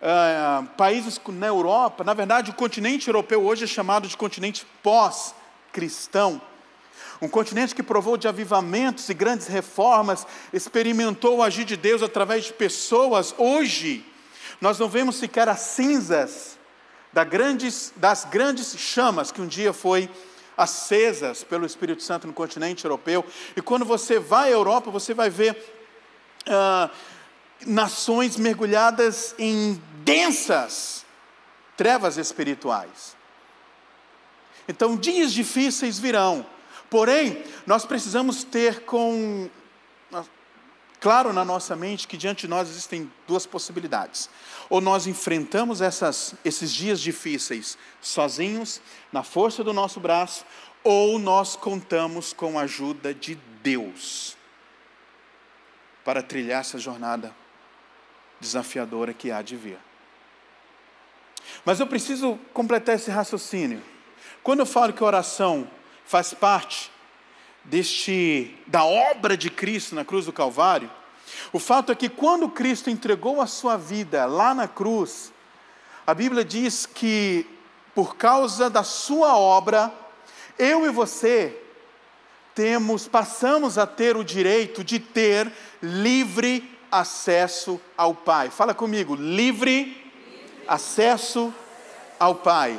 uh, 0.00 0.64
países 0.76 1.20
na 1.30 1.48
Europa, 1.48 2.04
na 2.04 2.14
verdade, 2.14 2.52
o 2.52 2.54
continente 2.54 3.08
europeu 3.08 3.44
hoje 3.44 3.64
é 3.64 3.66
chamado 3.66 4.06
de 4.06 4.16
continente 4.16 4.64
pós-cristão. 4.80 6.40
Um 7.20 7.28
continente 7.28 7.74
que 7.74 7.82
provou 7.82 8.16
de 8.16 8.28
avivamentos 8.28 9.08
e 9.08 9.14
grandes 9.14 9.48
reformas, 9.48 10.24
experimentou 10.52 11.38
o 11.38 11.42
agir 11.42 11.64
de 11.64 11.76
Deus 11.76 12.04
através 12.04 12.44
de 12.44 12.52
pessoas. 12.52 13.34
Hoje, 13.36 14.06
nós 14.60 14.78
não 14.78 14.88
vemos 14.88 15.16
sequer 15.16 15.48
as 15.48 15.60
cinzas 15.60 16.56
das 17.12 18.24
grandes 18.24 18.76
chamas 18.78 19.32
que 19.32 19.40
um 19.40 19.48
dia 19.48 19.72
foi 19.72 20.08
acesas 20.56 21.44
pelo 21.44 21.66
Espírito 21.66 22.02
Santo 22.02 22.26
no 22.26 22.32
continente 22.32 22.84
europeu. 22.84 23.24
E 23.56 23.62
quando 23.62 23.84
você 23.84 24.18
vai 24.18 24.48
à 24.48 24.52
Europa, 24.52 24.90
você 24.90 25.12
vai 25.12 25.28
ver 25.28 25.56
ah, 26.46 26.90
nações 27.66 28.36
mergulhadas 28.36 29.34
em 29.38 29.80
densas 30.04 31.04
trevas 31.76 32.16
espirituais. 32.16 33.16
Então, 34.68 34.96
dias 34.96 35.32
difíceis 35.32 35.98
virão, 35.98 36.44
porém, 36.90 37.44
nós 37.66 37.84
precisamos 37.84 38.42
ter 38.42 38.84
com 38.84 39.48
claro 41.00 41.32
na 41.32 41.44
nossa 41.44 41.76
mente 41.76 42.08
que 42.08 42.16
diante 42.16 42.42
de 42.42 42.48
nós 42.48 42.68
existem 42.68 43.10
duas 43.26 43.46
possibilidades. 43.46 44.28
Ou 44.68 44.80
nós 44.80 45.06
enfrentamos 45.06 45.80
essas, 45.80 46.34
esses 46.44 46.72
dias 46.72 47.00
difíceis 47.00 47.78
sozinhos, 48.00 48.80
na 49.12 49.22
força 49.22 49.62
do 49.62 49.72
nosso 49.72 50.00
braço, 50.00 50.44
ou 50.82 51.18
nós 51.18 51.56
contamos 51.56 52.32
com 52.32 52.58
a 52.58 52.62
ajuda 52.62 53.12
de 53.12 53.34
Deus 53.62 54.36
para 56.04 56.22
trilhar 56.22 56.60
essa 56.60 56.78
jornada 56.78 57.34
desafiadora 58.40 59.12
que 59.12 59.30
há 59.30 59.42
de 59.42 59.56
vir. 59.56 59.78
Mas 61.64 61.80
eu 61.80 61.86
preciso 61.86 62.38
completar 62.52 62.94
esse 62.94 63.10
raciocínio. 63.10 63.82
Quando 64.42 64.60
eu 64.60 64.66
falo 64.66 64.92
que 64.92 65.02
oração 65.02 65.68
faz 66.04 66.32
parte 66.32 66.90
deste 67.66 68.54
da 68.66 68.84
obra 68.84 69.36
de 69.36 69.50
Cristo 69.50 69.94
na 69.94 70.04
cruz 70.04 70.26
do 70.26 70.32
Calvário, 70.32 70.90
o 71.52 71.58
fato 71.58 71.92
é 71.92 71.94
que 71.94 72.08
quando 72.08 72.48
Cristo 72.48 72.90
entregou 72.90 73.40
a 73.40 73.46
sua 73.46 73.76
vida 73.76 74.26
lá 74.26 74.54
na 74.54 74.68
cruz, 74.68 75.32
a 76.06 76.14
Bíblia 76.14 76.44
diz 76.44 76.86
que 76.86 77.46
por 77.94 78.16
causa 78.16 78.68
da 78.68 78.82
sua 78.82 79.36
obra, 79.36 79.92
eu 80.58 80.86
e 80.86 80.90
você 80.90 81.58
temos, 82.54 83.08
passamos 83.08 83.78
a 83.78 83.86
ter 83.86 84.16
o 84.16 84.24
direito 84.24 84.84
de 84.84 84.98
ter 84.98 85.50
livre 85.82 86.70
acesso 86.90 87.80
ao 87.96 88.14
Pai. 88.14 88.50
Fala 88.50 88.72
comigo, 88.74 89.14
livre, 89.14 89.84
livre. 89.84 90.64
acesso 90.68 91.52
ao 92.18 92.34
Pai. 92.34 92.78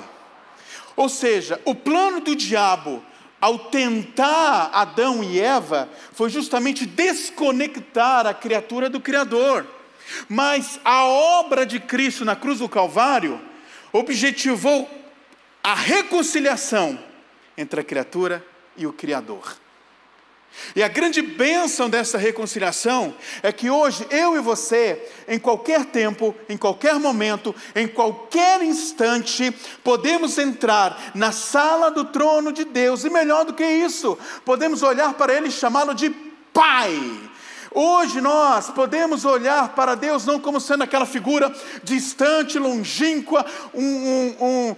Ou 0.96 1.10
seja, 1.10 1.62
o 1.66 1.76
plano 1.76 2.22
do 2.22 2.36
diabo 2.36 3.04
ao 3.40 3.60
tentar 3.60 4.72
Adão 4.74 5.24
e 5.24 5.40
Eva 5.40 5.90
foi 6.14 6.30
justamente 6.30 6.86
desconectar 6.86 8.26
a 8.26 8.34
criatura 8.34 8.90
do 8.90 9.00
Criador. 9.00 9.66
Mas 10.28 10.80
a 10.84 11.06
obra 11.06 11.66
de 11.66 11.80
Cristo 11.80 12.24
na 12.24 12.36
cruz 12.36 12.60
do 12.60 12.70
Calvário 12.70 13.40
objetivou 13.92 14.90
a 15.64 15.74
reconciliação 15.74 16.98
entre 17.58 17.82
a 17.82 17.84
criatura 17.84 18.46
e 18.76 18.88
o 18.88 18.94
Criador. 18.94 19.58
E 20.76 20.84
a 20.84 20.88
grande 20.88 21.22
bênção 21.22 21.90
dessa 21.90 22.18
reconciliação 22.18 23.16
é 23.42 23.52
que 23.52 23.70
hoje 23.70 24.06
eu 24.10 24.36
e 24.36 24.40
você, 24.40 25.02
em 25.28 25.40
qualquer 25.40 25.86
tempo, 25.86 26.36
em 26.48 26.58
qualquer 26.58 26.96
momento, 26.96 27.54
em 27.76 27.88
qualquer 27.88 28.62
instante, 28.62 29.52
podemos 29.84 30.38
entrar 30.38 31.12
na 31.16 31.32
sala 31.32 31.90
do 31.90 32.06
trono 32.06 32.52
de 32.52 32.66
Deus, 32.66 33.04
e 33.04 33.10
melhor 33.10 33.46
do 33.46 33.54
que 33.54 33.66
isso, 33.66 34.18
podemos 34.46 34.84
olhar 34.84 35.14
para 35.14 35.34
Ele 35.34 35.48
e 35.48 35.52
chamá-lo 35.52 35.94
de 35.94 36.10
Pai. 36.54 37.30
Hoje 37.72 38.22
nós 38.22 38.70
podemos 38.72 39.26
olhar 39.26 39.70
para 39.70 39.94
Deus 39.94 40.26
não 40.26 40.40
como 40.40 40.60
sendo 40.60 40.84
aquela 40.84 41.06
figura 41.06 41.54
distante, 41.84 42.58
longínqua, 42.58 43.46
um, 43.74 43.84
um, 43.84 44.36
um 44.42 44.76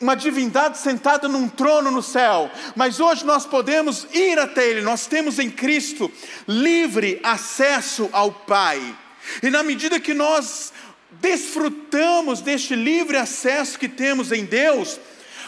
uma 0.00 0.14
divindade 0.14 0.78
sentada 0.78 1.28
num 1.28 1.48
trono 1.48 1.90
no 1.90 2.02
céu, 2.02 2.50
mas 2.74 3.00
hoje 3.00 3.24
nós 3.24 3.46
podemos 3.46 4.06
ir 4.12 4.38
até 4.38 4.68
Ele, 4.68 4.82
nós 4.82 5.06
temos 5.06 5.38
em 5.38 5.50
Cristo 5.50 6.10
livre 6.46 7.20
acesso 7.22 8.08
ao 8.12 8.32
Pai, 8.32 8.96
e 9.42 9.50
na 9.50 9.62
medida 9.62 10.00
que 10.00 10.12
nós 10.12 10.72
desfrutamos 11.10 12.40
deste 12.40 12.74
livre 12.74 13.16
acesso 13.16 13.78
que 13.78 13.88
temos 13.88 14.32
em 14.32 14.44
Deus, 14.44 15.00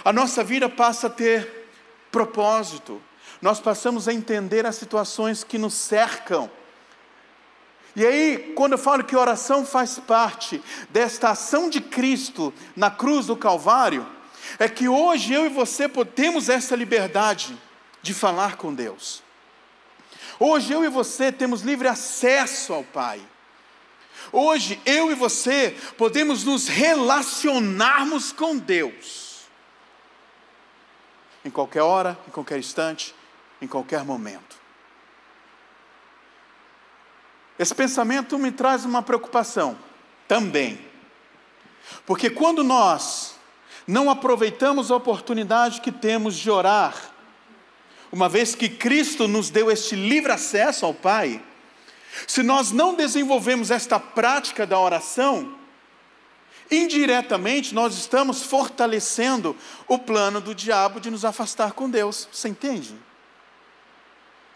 a 0.05 0.12
nossa 0.12 0.43
vida 0.45 0.69
passa 0.69 1.09
a 1.09 1.11
ter 1.11 1.69
propósito, 2.11 3.03
nós 3.43 3.61
passamos 3.61 4.09
a 4.09 4.12
entender 4.12 4.65
as 4.65 4.76
situações 4.76 5.45
que 5.45 5.59
nos 5.59 5.75
cercam. 5.75 6.50
E 7.95 8.05
aí, 8.05 8.53
quando 8.55 8.73
eu 8.73 8.79
falo 8.79 9.05
que 9.05 9.17
oração 9.17 9.65
faz 9.65 9.99
parte 9.99 10.62
desta 10.91 11.31
ação 11.31 11.69
de 11.69 11.81
Cristo 11.81 12.53
na 12.75 12.91
cruz 12.91 13.26
do 13.26 13.37
Calvário, 13.37 14.07
é 14.59 14.69
que 14.69 14.88
hoje 14.88 15.33
eu 15.33 15.47
e 15.47 15.49
você 15.49 15.88
temos 15.88 16.49
essa 16.49 16.75
liberdade 16.76 17.57
de 18.03 18.15
falar 18.15 18.57
com 18.57 18.75
Deus. 18.75 19.23
Hoje 20.38 20.73
eu 20.73 20.85
e 20.85 20.88
você 20.88 21.33
temos 21.33 21.62
livre 21.62 21.88
acesso 21.88 22.73
ao 22.73 22.85
Pai. 22.85 23.21
Hoje 24.33 24.81
eu 24.85 25.11
e 25.11 25.15
você 25.15 25.76
podemos 25.97 26.45
nos 26.45 26.69
relacionarmos 26.69 28.33
com 28.33 28.57
Deus. 28.57 29.47
Em 31.45 31.50
qualquer 31.50 31.83
hora, 31.83 32.19
em 32.26 32.31
qualquer 32.31 32.59
instante, 32.59 33.15
em 33.61 33.67
qualquer 33.67 34.05
momento. 34.05 34.57
Esse 37.59 37.75
pensamento 37.75 38.38
me 38.38 38.53
traz 38.53 38.85
uma 38.85 39.03
preocupação 39.03 39.79
também. 40.29 40.85
Porque 42.05 42.29
quando 42.29 42.62
nós 42.62 43.36
não 43.87 44.11
aproveitamos 44.11 44.90
a 44.90 44.97
oportunidade 44.97 45.81
que 45.81 45.93
temos 45.93 46.37
de 46.37 46.50
orar, 46.50 47.12
uma 48.11 48.28
vez 48.28 48.55
que 48.55 48.69
Cristo 48.69 49.28
nos 49.28 49.50
deu 49.50 49.71
este 49.71 49.95
livre 49.95 50.33
acesso 50.33 50.87
ao 50.87 50.95
Pai, 50.95 51.43
se 52.26 52.43
nós 52.43 52.73
não 52.73 52.95
desenvolvemos 52.95 53.71
esta 53.71 54.00
prática 54.00 54.66
da 54.66 54.78
oração, 54.78 55.55
indiretamente 56.71 57.75
nós 57.75 57.95
estamos 57.95 58.43
fortalecendo 58.43 59.57
o 59.87 59.99
plano 59.99 60.40
do 60.40 60.55
diabo 60.55 60.99
de 60.99 61.11
nos 61.11 61.25
afastar 61.25 61.73
com 61.73 61.90
Deus. 61.90 62.28
Você 62.33 62.49
entende? 62.49 62.97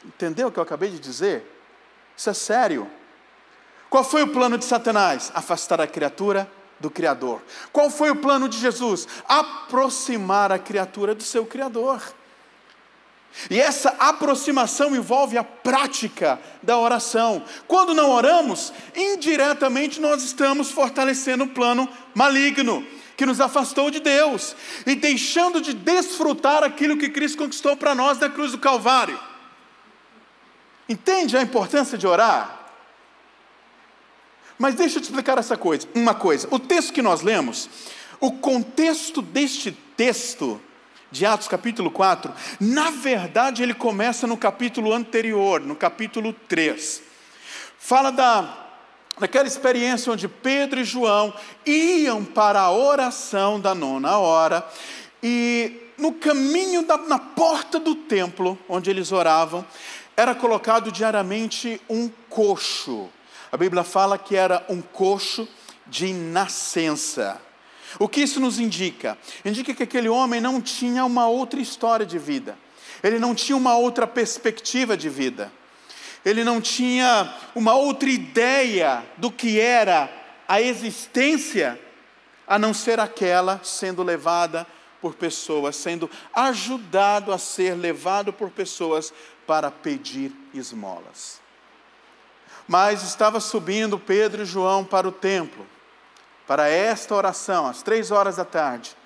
Entendeu 0.05 0.49
o 0.49 0.53
que 0.53 0.59
eu 0.59 0.63
acabei 0.63 0.91
de 0.91 0.99
dizer? 0.99 1.45
Isso 2.17 2.31
é 2.31 2.35
sério. 2.35 2.91
Qual 3.91 4.03
foi 4.03 4.23
o 4.23 4.29
plano 4.29 4.57
de 4.57 4.65
Satanás? 4.65 5.31
Afastar 5.35 5.81
a 5.81 5.87
criatura 5.87 6.51
do 6.81 6.91
Criador. 6.91 7.43
Qual 7.73 7.91
foi 7.91 8.11
o 8.11 8.17
plano 8.17 8.49
de 8.49 8.59
Jesus? 8.59 9.07
Aproximar 9.29 10.51
a 10.51 10.59
criatura 10.59 11.15
do 11.15 11.23
seu 11.23 11.45
Criador. 11.47 12.03
E 13.49 13.61
essa 13.61 13.91
aproximação 13.99 14.97
envolve 14.97 15.39
a 15.39 15.45
prática 15.45 16.41
da 16.63 16.77
oração. 16.77 17.45
Quando 17.69 17.95
não 17.95 18.11
oramos, 18.11 18.73
indiretamente 18.97 20.01
nós 20.01 20.25
estamos 20.25 20.71
fortalecendo 20.71 21.45
o 21.45 21.49
plano 21.49 21.89
maligno 22.15 22.85
que 23.17 23.27
nos 23.27 23.41
afastou 23.41 23.91
de 23.91 24.01
Deus 24.01 24.57
e 24.87 24.95
deixando 24.95 25.61
de 25.61 25.75
desfrutar 25.75 26.65
aquilo 26.65 26.97
que 26.97 27.11
Cristo 27.11 27.39
conquistou 27.39 27.77
para 27.77 27.95
nós 27.95 28.19
na 28.19 28.31
cruz 28.31 28.53
do 28.53 28.59
Calvário. 28.59 29.21
Entende 30.89 31.37
a 31.37 31.43
importância 31.43 31.97
de 31.97 32.07
orar? 32.07 32.60
Mas 34.61 34.75
deixa 34.75 34.99
eu 34.99 35.01
te 35.01 35.05
explicar 35.05 35.39
essa 35.39 35.57
coisa, 35.57 35.89
uma 35.95 36.13
coisa. 36.13 36.47
O 36.51 36.59
texto 36.59 36.93
que 36.93 37.01
nós 37.01 37.23
lemos, 37.23 37.67
o 38.21 38.31
contexto 38.33 39.23
deste 39.23 39.73
texto 39.97 40.61
de 41.11 41.25
Atos 41.25 41.49
capítulo 41.49 41.91
4, 41.91 42.31
na 42.61 42.91
verdade 42.91 43.63
ele 43.63 43.73
começa 43.73 44.27
no 44.27 44.37
capítulo 44.37 44.93
anterior, 44.93 45.63
no 45.63 45.75
capítulo 45.75 46.35
3. 46.47 47.03
Fala 47.79 48.13
da 48.13 48.67
daquela 49.19 49.47
experiência 49.47 50.13
onde 50.13 50.29
Pedro 50.29 50.81
e 50.81 50.85
João 50.85 51.33
iam 51.65 52.23
para 52.23 52.61
a 52.61 52.71
oração 52.71 53.59
da 53.59 53.75
nona 53.75 54.19
hora 54.19 54.63
e 55.23 55.89
no 55.97 56.13
caminho, 56.13 56.85
da, 56.85 56.99
na 56.99 57.19
porta 57.19 57.79
do 57.79 57.95
templo, 57.95 58.59
onde 58.69 58.91
eles 58.91 59.11
oravam, 59.11 59.65
era 60.15 60.35
colocado 60.35 60.93
diariamente 60.93 61.81
um 61.89 62.11
coxo. 62.29 63.09
A 63.53 63.57
Bíblia 63.57 63.83
fala 63.83 64.17
que 64.17 64.37
era 64.37 64.65
um 64.69 64.81
coxo 64.81 65.49
de 65.87 66.13
nascença. 66.13 67.41
O 67.99 68.09
que 68.09 68.21
isso 68.21 68.39
nos 68.39 68.61
indica? 68.61 69.19
Indica 69.45 69.75
que 69.75 69.83
aquele 69.83 70.09
homem 70.09 70.41
não 70.41 70.61
tinha 70.61 71.05
uma 71.05 71.27
outra 71.27 71.61
história 71.61 72.07
de 72.07 72.19
vida, 72.19 72.57
ele 73.03 73.19
não 73.19 73.35
tinha 73.35 73.57
uma 73.57 73.77
outra 73.77 74.07
perspectiva 74.07 74.97
de 74.97 75.09
vida, 75.09 75.53
ele 76.25 76.45
não 76.45 76.61
tinha 76.61 77.35
uma 77.55 77.75
outra 77.75 78.09
ideia 78.09 79.05
do 79.17 79.31
que 79.31 79.59
era 79.59 80.09
a 80.47 80.61
existência, 80.61 81.81
a 82.47 82.59
não 82.59 82.73
ser 82.73 83.01
aquela 83.01 83.61
sendo 83.65 84.03
levada 84.03 84.67
por 85.01 85.15
pessoas, 85.15 85.75
sendo 85.75 86.09
ajudado 86.33 87.33
a 87.33 87.39
ser 87.39 87.75
levado 87.75 88.33
por 88.33 88.51
pessoas 88.51 89.13
para 89.47 89.71
pedir 89.71 90.33
esmolas. 90.55 91.41
Mas 92.71 93.03
estava 93.03 93.41
subindo 93.41 93.99
Pedro 93.99 94.43
e 94.43 94.47
João 94.47 94.85
para 94.85 95.09
o 95.09 95.11
templo 95.11 95.67
para 96.47 96.69
esta 96.69 97.15
oração, 97.17 97.67
às 97.67 97.83
três 97.83 98.13
horas 98.13 98.37
da 98.37 98.45
tarde. 98.45 98.97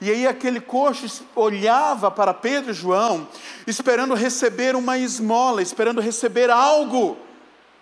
E 0.00 0.10
aí 0.10 0.26
aquele 0.26 0.60
coxo 0.60 1.24
olhava 1.36 2.10
para 2.10 2.34
Pedro 2.34 2.72
e 2.72 2.74
João, 2.74 3.28
esperando 3.68 4.14
receber 4.14 4.74
uma 4.74 4.98
esmola, 4.98 5.62
esperando 5.62 6.00
receber 6.00 6.50
algo, 6.50 7.16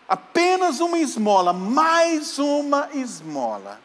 apenas 0.07 0.81
uma 0.81 0.99
esmola, 0.99 1.55
mais 1.55 2.39
uma 2.39 2.91
esmola. 2.93 3.81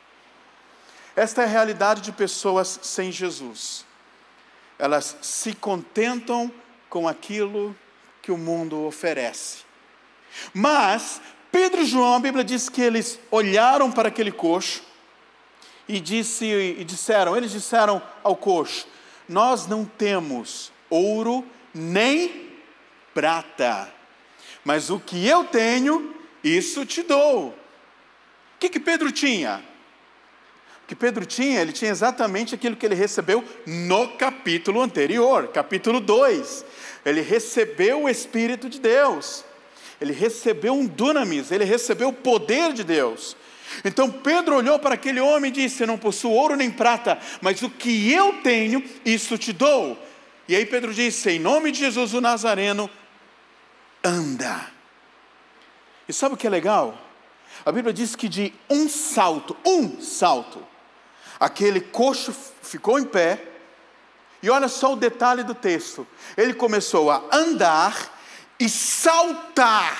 Esta 1.16 1.44
é 1.44 1.46
a 1.46 1.50
realidade 1.50 2.02
de 2.02 2.12
pessoas 2.12 2.78
sem 2.82 3.10
Jesus. 3.10 3.86
Elas 4.78 5.16
se 5.22 5.54
contentam 5.54 6.52
com 6.90 7.08
aquilo 7.08 7.74
que 8.22 8.34
o 8.34 8.38
mundo 8.38 8.86
oferece. 8.86 9.60
Mas 10.54 11.22
Pedro 11.58 11.82
e 11.82 11.86
João, 11.86 12.14
a 12.14 12.20
Bíblia 12.20 12.44
diz 12.44 12.70
que 12.70 12.80
eles 12.80 13.20
olharam 13.32 13.92
para 13.92 14.10
aquele 14.10 14.32
coxo, 14.32 14.84
e, 15.90 16.00
disse, 16.00 16.46
e 16.46 16.84
disseram, 16.84 17.36
eles 17.36 17.52
disseram 17.52 18.00
ao 18.24 18.36
coxo: 18.36 18.88
Nós 19.28 19.66
não 19.66 19.84
temos 19.84 20.72
ouro 20.88 21.44
nem 21.74 22.52
prata, 23.12 23.92
mas 24.64 24.92
o 24.92 25.00
que 25.00 25.28
eu 25.28 25.46
tenho, 25.46 26.16
isso 26.44 26.86
te 26.86 27.02
dou. 27.02 27.48
O 27.48 27.56
que, 28.60 28.70
que 28.70 28.80
Pedro 28.80 29.12
tinha? 29.12 29.64
O 30.84 30.88
que 30.88 30.96
Pedro 30.96 31.26
tinha, 31.26 31.60
ele 31.60 31.72
tinha 31.72 31.90
exatamente 31.90 32.54
aquilo 32.54 32.76
que 32.76 32.86
ele 32.86 32.94
recebeu 32.94 33.44
no 33.66 34.10
capítulo 34.10 34.80
anterior, 34.80 35.48
capítulo 35.48 36.00
2. 36.00 36.64
Ele 37.04 37.22
recebeu 37.22 38.04
o 38.04 38.10
Espírito 38.10 38.70
de 38.70 38.80
Deus, 38.80 39.44
ele 40.00 40.14
recebeu 40.14 40.74
um 40.74 40.86
dunamis, 40.86 41.52
ele 41.52 41.64
recebeu 41.64 42.10
o 42.10 42.14
poder 42.14 42.74
de 42.74 42.84
Deus. 42.84 43.36
Então 43.84 44.10
Pedro 44.10 44.56
olhou 44.56 44.80
para 44.80 44.96
aquele 44.96 45.20
homem 45.20 45.50
e 45.50 45.54
disse: 45.54 45.84
Eu 45.84 45.88
não 45.88 45.98
possuo 45.98 46.32
ouro 46.32 46.56
nem 46.56 46.72
prata, 46.72 47.20
mas 47.42 47.62
o 47.62 47.70
que 47.70 48.12
eu 48.12 48.42
tenho, 48.42 48.84
isso 49.06 49.38
te 49.38 49.52
dou. 49.52 49.98
E 50.48 50.56
aí 50.56 50.66
Pedro 50.66 50.94
disse: 50.94 51.32
Em 51.32 51.40
nome 51.40 51.72
de 51.72 51.80
Jesus 51.80 52.14
o 52.14 52.22
Nazareno, 52.22 52.90
anda. 54.04 54.72
E 56.08 56.14
sabe 56.14 56.36
o 56.36 56.38
que 56.38 56.48
é 56.48 56.50
legal? 56.50 56.98
A 57.66 57.72
Bíblia 57.72 57.94
diz 57.94 58.16
que 58.16 58.30
de 58.30 58.54
um 58.70 58.88
salto, 58.88 59.58
um 59.66 60.00
salto, 60.00 60.64
aquele 61.40 61.82
coxo 61.82 62.34
ficou 62.62 62.98
em 62.98 63.04
pé, 63.04 63.44
e 64.42 64.50
olha 64.50 64.68
só 64.68 64.94
o 64.94 64.96
detalhe 64.96 65.44
do 65.44 65.54
texto: 65.54 66.08
ele 66.38 66.54
começou 66.54 67.12
a 67.12 67.24
andar 67.34 68.17
e 68.60 68.68
saltar, 68.68 69.98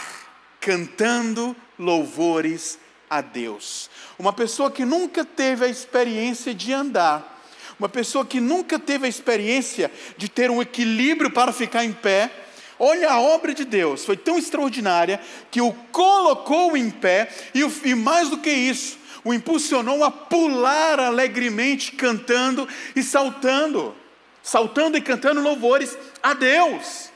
cantando 0.60 1.56
louvores 1.78 2.80
a 3.10 3.22
Deus. 3.22 3.90
Uma 4.18 4.34
pessoa 4.34 4.72
que 4.72 4.84
nunca 4.84 5.24
teve 5.24 5.66
a 5.66 5.70
experiência 5.70 6.54
de 6.54 6.74
andar, 6.74 7.36
uma 7.80 7.88
pessoa 7.88 8.26
que 8.26 8.40
nunca 8.40 8.80
teve 8.80 9.06
a 9.06 9.10
experiência 9.10 9.92
de 10.18 10.28
ter 10.28 10.50
um 10.50 10.62
equilíbrio 10.62 11.32
para 11.32 11.54
ficar 11.54 11.86
em 11.86 11.94
pé, 11.94 12.32
olha 12.80 13.12
a 13.12 13.20
obra 13.20 13.54
de 13.54 13.64
Deus, 13.64 14.04
foi 14.04 14.18
tão 14.18 14.38
extraordinária 14.38 15.22
que 15.52 15.62
o 15.62 15.72
colocou 15.92 16.76
em 16.76 16.90
pé 16.90 17.30
e, 17.54 17.62
e 17.90 17.96
mais 17.96 18.30
do 18.30 18.40
que 18.40 18.50
isso, 18.50 18.98
o 19.24 19.34
impulsionou 19.34 20.04
a 20.04 20.12
pular 20.12 21.00
alegremente, 21.00 21.92
cantando 21.92 22.68
e 22.96 23.04
saltando, 23.04 23.96
saltando 24.42 24.98
e 24.98 25.02
cantando 25.02 25.42
louvores 25.42 25.98
a 26.24 26.34
Deus. 26.34 27.12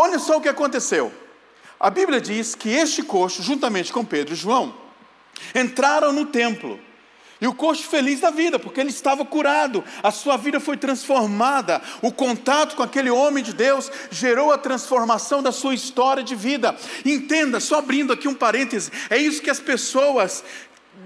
Olha 0.00 0.20
só 0.20 0.36
o 0.36 0.40
que 0.40 0.48
aconteceu. 0.48 1.12
A 1.80 1.90
Bíblia 1.90 2.20
diz 2.20 2.54
que 2.54 2.68
este 2.68 3.02
coxo, 3.02 3.42
juntamente 3.42 3.92
com 3.92 4.04
Pedro 4.04 4.32
e 4.32 4.36
João, 4.36 4.72
entraram 5.52 6.12
no 6.12 6.24
templo. 6.24 6.78
E 7.40 7.48
o 7.48 7.54
coxo 7.54 7.82
feliz 7.82 8.20
da 8.20 8.30
vida, 8.30 8.60
porque 8.60 8.80
ele 8.80 8.90
estava 8.90 9.24
curado, 9.24 9.82
a 10.00 10.12
sua 10.12 10.36
vida 10.36 10.60
foi 10.60 10.76
transformada, 10.76 11.82
o 12.00 12.12
contato 12.12 12.76
com 12.76 12.82
aquele 12.82 13.10
homem 13.10 13.42
de 13.42 13.52
Deus 13.52 13.90
gerou 14.08 14.52
a 14.52 14.58
transformação 14.58 15.42
da 15.42 15.50
sua 15.50 15.74
história 15.74 16.22
de 16.22 16.36
vida. 16.36 16.76
Entenda, 17.04 17.58
só 17.58 17.78
abrindo 17.78 18.12
aqui 18.12 18.28
um 18.28 18.34
parêntese, 18.34 18.92
é 19.10 19.18
isso 19.18 19.42
que 19.42 19.50
as 19.50 19.60
pessoas 19.60 20.44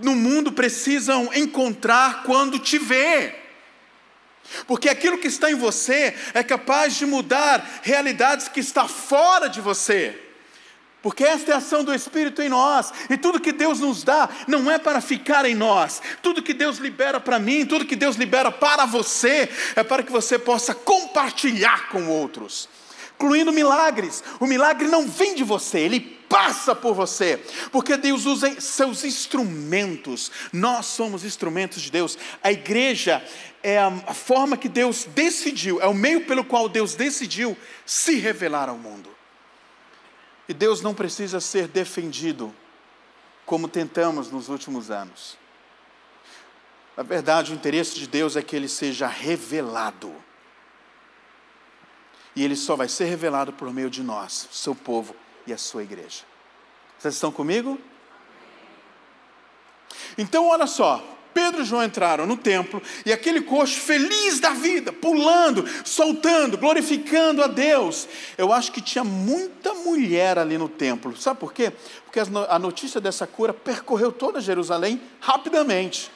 no 0.03 0.15
mundo 0.15 0.53
precisam 0.53 1.31
encontrar 1.35 2.25
quando 2.25 2.59
te 2.59 2.79
vê. 2.79 3.42
Porque 4.67 4.89
aquilo 4.89 5.19
que 5.19 5.29
está 5.29 5.51
em 5.51 5.55
você 5.55 6.15
é 6.35 6.43
capaz 6.43 6.95
de 6.97 7.07
mudar 7.07 7.81
realidades 7.83 8.49
que 8.49 8.61
está 8.61 8.87
fora 8.87 9.49
de 9.49 9.61
você. 9.61 10.19
Porque 11.03 11.25
esta 11.25 11.51
é 11.51 11.55
a 11.55 11.59
ação 11.59 11.83
do 11.83 11.93
Espírito 11.93 12.41
em 12.41 12.49
nós, 12.49 12.93
e 13.11 13.17
tudo 13.17 13.41
que 13.41 13.51
Deus 13.51 13.81
nos 13.81 14.05
dá 14.05 14.29
não 14.47 14.71
é 14.71 14.79
para 14.79 15.01
ficar 15.01 15.45
em 15.45 15.55
nós, 15.55 16.01
tudo 16.23 16.43
que 16.43 16.55
Deus 16.55 16.79
libera 16.79 17.19
para 17.19 17.41
mim, 17.41 17.67
tudo 17.67 17.85
que 17.85 17.97
Deus 17.97 18.15
libera 18.15 18.53
para 18.53 18.87
você, 18.87 19.49
é 19.75 19.83
para 19.83 20.05
que 20.05 20.13
você 20.13 20.39
possa 20.39 20.73
compartilhar 20.73 21.89
com 21.89 22.07
outros, 22.07 22.69
incluindo 23.17 23.53
milagres. 23.53 24.23
O 24.39 24.47
milagre 24.47 24.87
não 24.87 25.09
vem 25.09 25.35
de 25.35 25.43
você, 25.43 25.81
ele 25.81 26.22
passa 26.33 26.75
por 26.75 26.95
você, 26.95 27.37
porque 27.71 27.95
Deus 27.95 28.25
usa 28.25 28.59
seus 28.59 29.05
instrumentos, 29.05 30.33
nós 30.51 30.87
somos 30.87 31.27
instrumentos 31.27 31.83
de 31.83 31.91
Deus, 31.91 32.17
a 32.43 32.51
igreja 32.51 33.23
é 33.63 33.79
a 33.79 34.15
forma 34.15 34.57
que 34.57 34.67
Deus 34.67 35.05
decidiu, 35.05 35.79
é 35.83 35.87
o 35.87 35.93
meio 35.93 36.25
pelo 36.25 36.43
qual 36.43 36.71
Deus 36.71 36.95
decidiu 36.95 37.55
se 37.85 38.15
revelar 38.15 38.71
ao 38.71 38.79
mundo. 38.79 39.11
E 40.49 40.55
Deus 40.55 40.81
não 40.81 40.95
precisa 40.95 41.39
ser 41.39 41.69
defendido 41.69 42.53
como 43.45 43.69
tentamos 43.69 44.31
nos 44.31 44.49
últimos 44.49 44.91
anos. 44.91 45.37
Na 46.97 47.03
verdade, 47.03 47.53
o 47.53 47.55
interesse 47.55 47.95
de 47.95 48.07
Deus 48.07 48.37
é 48.37 48.43
que 48.43 48.57
ele 48.57 48.69
seja 48.69 49.07
revelado. 49.07 50.15
E 52.35 52.43
ele 52.43 52.57
só 52.57 52.75
vai 52.75 52.89
ser 52.89 53.05
revelado 53.05 53.53
por 53.53 53.71
meio 53.71 53.91
de 53.91 54.03
nós, 54.03 54.49
seu 54.51 54.75
povo 54.75 55.15
e 55.47 55.53
a 55.53 55.59
sua 55.59 55.83
igreja. 55.83 56.23
Vocês 56.99 57.15
estão 57.15 57.33
comigo? 57.33 57.79
Então, 60.17 60.49
olha 60.49 60.67
só, 60.67 61.03
Pedro 61.35 61.63
e 61.63 61.65
João 61.65 61.83
entraram 61.83 62.27
no 62.27 62.37
templo 62.37 62.83
e 63.05 63.13
aquele 63.13 63.41
coxo 63.41 63.81
feliz 63.81 64.39
da 64.39 64.51
vida, 64.51 64.93
pulando, 64.93 65.65
soltando, 65.85 66.59
glorificando 66.59 67.43
a 67.43 67.47
Deus. 67.47 68.09
Eu 68.37 68.53
acho 68.53 68.73
que 68.73 68.81
tinha 68.81 69.05
muita 69.05 69.75
mulher 69.75 70.39
ali 70.39 70.59
no 70.59 70.69
templo. 70.69 71.17
Sabe 71.17 71.41
por 71.41 71.53
quê? 71.53 71.73
Porque 72.05 72.21
a 72.21 72.59
notícia 72.59 73.01
dessa 73.01 73.27
cura 73.27 73.53
percorreu 73.53 74.13
toda 74.13 74.41
Jerusalém 74.41 75.01
rapidamente. 75.21 76.11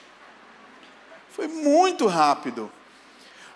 Foi 1.30 1.48
muito 1.48 2.06
rápido. 2.06 2.70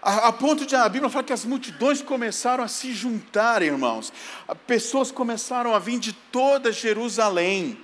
A, 0.03 0.29
a 0.29 0.33
ponto 0.33 0.65
de 0.65 0.75
a 0.75 0.89
Bíblia 0.89 1.11
fala 1.11 1.25
que 1.25 1.33
as 1.33 1.45
multidões 1.45 2.01
começaram 2.01 2.65
a 2.65 2.69
se 2.69 2.93
juntar, 2.93 3.63
irmãos. 3.63 4.13
Pessoas 4.67 5.11
começaram 5.11 5.75
a 5.75 5.79
vir 5.79 5.99
de 5.99 6.13
toda 6.13 6.73
Jerusalém 6.73 7.79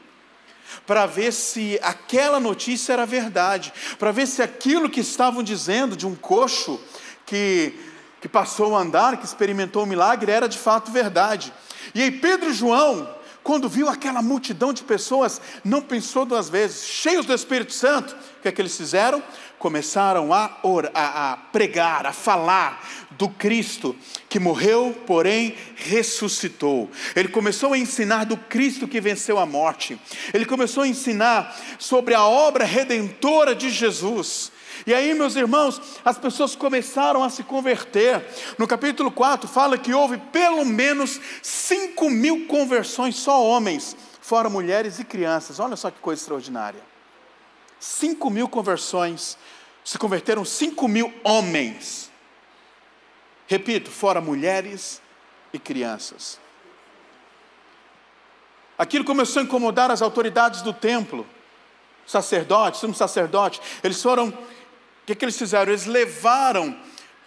para 0.86 1.06
ver 1.06 1.32
se 1.32 1.78
aquela 1.82 2.40
notícia 2.40 2.92
era 2.92 3.06
verdade, 3.06 3.72
para 3.98 4.12
ver 4.12 4.26
se 4.26 4.42
aquilo 4.42 4.90
que 4.90 5.00
estavam 5.00 5.42
dizendo 5.42 5.96
de 5.96 6.06
um 6.06 6.14
coxo 6.14 6.80
que, 7.24 7.74
que 8.20 8.28
passou 8.28 8.74
a 8.74 8.80
andar, 8.80 9.18
que 9.18 9.24
experimentou 9.24 9.82
o 9.82 9.84
um 9.84 9.88
milagre, 9.88 10.32
era 10.32 10.48
de 10.48 10.58
fato 10.58 10.90
verdade. 10.90 11.52
E 11.94 12.02
aí 12.02 12.10
Pedro 12.10 12.50
e 12.50 12.54
João, 12.54 13.15
quando 13.46 13.68
viu 13.68 13.88
aquela 13.88 14.20
multidão 14.20 14.72
de 14.72 14.82
pessoas, 14.82 15.40
não 15.62 15.80
pensou 15.80 16.24
duas 16.24 16.48
vezes, 16.48 16.84
cheios 16.84 17.24
do 17.24 17.32
Espírito 17.32 17.72
Santo, 17.72 18.12
o 18.38 18.42
que 18.42 18.48
é 18.48 18.50
que 18.50 18.60
eles 18.60 18.76
fizeram? 18.76 19.22
Começaram 19.56 20.34
a, 20.34 20.58
orar, 20.64 20.90
a, 20.92 21.32
a 21.32 21.36
pregar, 21.36 22.06
a 22.06 22.12
falar 22.12 22.84
do 23.12 23.28
Cristo 23.28 23.94
que 24.28 24.40
morreu, 24.40 25.00
porém 25.06 25.54
ressuscitou. 25.76 26.90
Ele 27.14 27.28
começou 27.28 27.72
a 27.72 27.78
ensinar 27.78 28.24
do 28.24 28.36
Cristo 28.36 28.88
que 28.88 29.00
venceu 29.00 29.38
a 29.38 29.46
morte. 29.46 29.96
Ele 30.34 30.44
começou 30.44 30.82
a 30.82 30.88
ensinar 30.88 31.56
sobre 31.78 32.14
a 32.14 32.24
obra 32.24 32.64
redentora 32.64 33.54
de 33.54 33.70
Jesus. 33.70 34.50
E 34.84 34.92
aí, 34.92 35.14
meus 35.14 35.36
irmãos, 35.36 35.80
as 36.04 36.18
pessoas 36.18 36.56
começaram 36.56 37.22
a 37.22 37.30
se 37.30 37.44
converter. 37.44 38.24
No 38.58 38.66
capítulo 38.66 39.10
4 39.10 39.48
fala 39.48 39.78
que 39.78 39.94
houve 39.94 40.18
pelo 40.18 40.64
menos 40.64 41.20
5 41.42 42.10
mil 42.10 42.46
conversões, 42.46 43.16
só 43.16 43.44
homens, 43.44 43.96
fora 44.20 44.50
mulheres 44.50 44.98
e 44.98 45.04
crianças. 45.04 45.60
Olha 45.60 45.76
só 45.76 45.90
que 45.90 46.00
coisa 46.00 46.20
extraordinária. 46.20 46.80
5 47.78 48.28
mil 48.30 48.48
conversões, 48.48 49.38
se 49.84 49.98
converteram 49.98 50.44
5 50.44 50.88
mil 50.88 51.14
homens. 51.22 52.10
Repito, 53.46 53.90
fora 53.90 54.20
mulheres 54.20 55.00
e 55.52 55.58
crianças. 55.58 56.40
Aquilo 58.78 59.04
começou 59.04 59.40
a 59.40 59.44
incomodar 59.44 59.90
as 59.90 60.02
autoridades 60.02 60.60
do 60.60 60.72
templo, 60.72 61.26
sacerdotes, 62.06 62.82
um 62.84 62.92
sacerdote. 62.92 63.60
Eles 63.82 64.02
foram, 64.02 64.36
que, 65.06 65.14
que 65.14 65.24
eles 65.24 65.38
fizeram? 65.38 65.70
Eles 65.72 65.86
levaram 65.86 66.76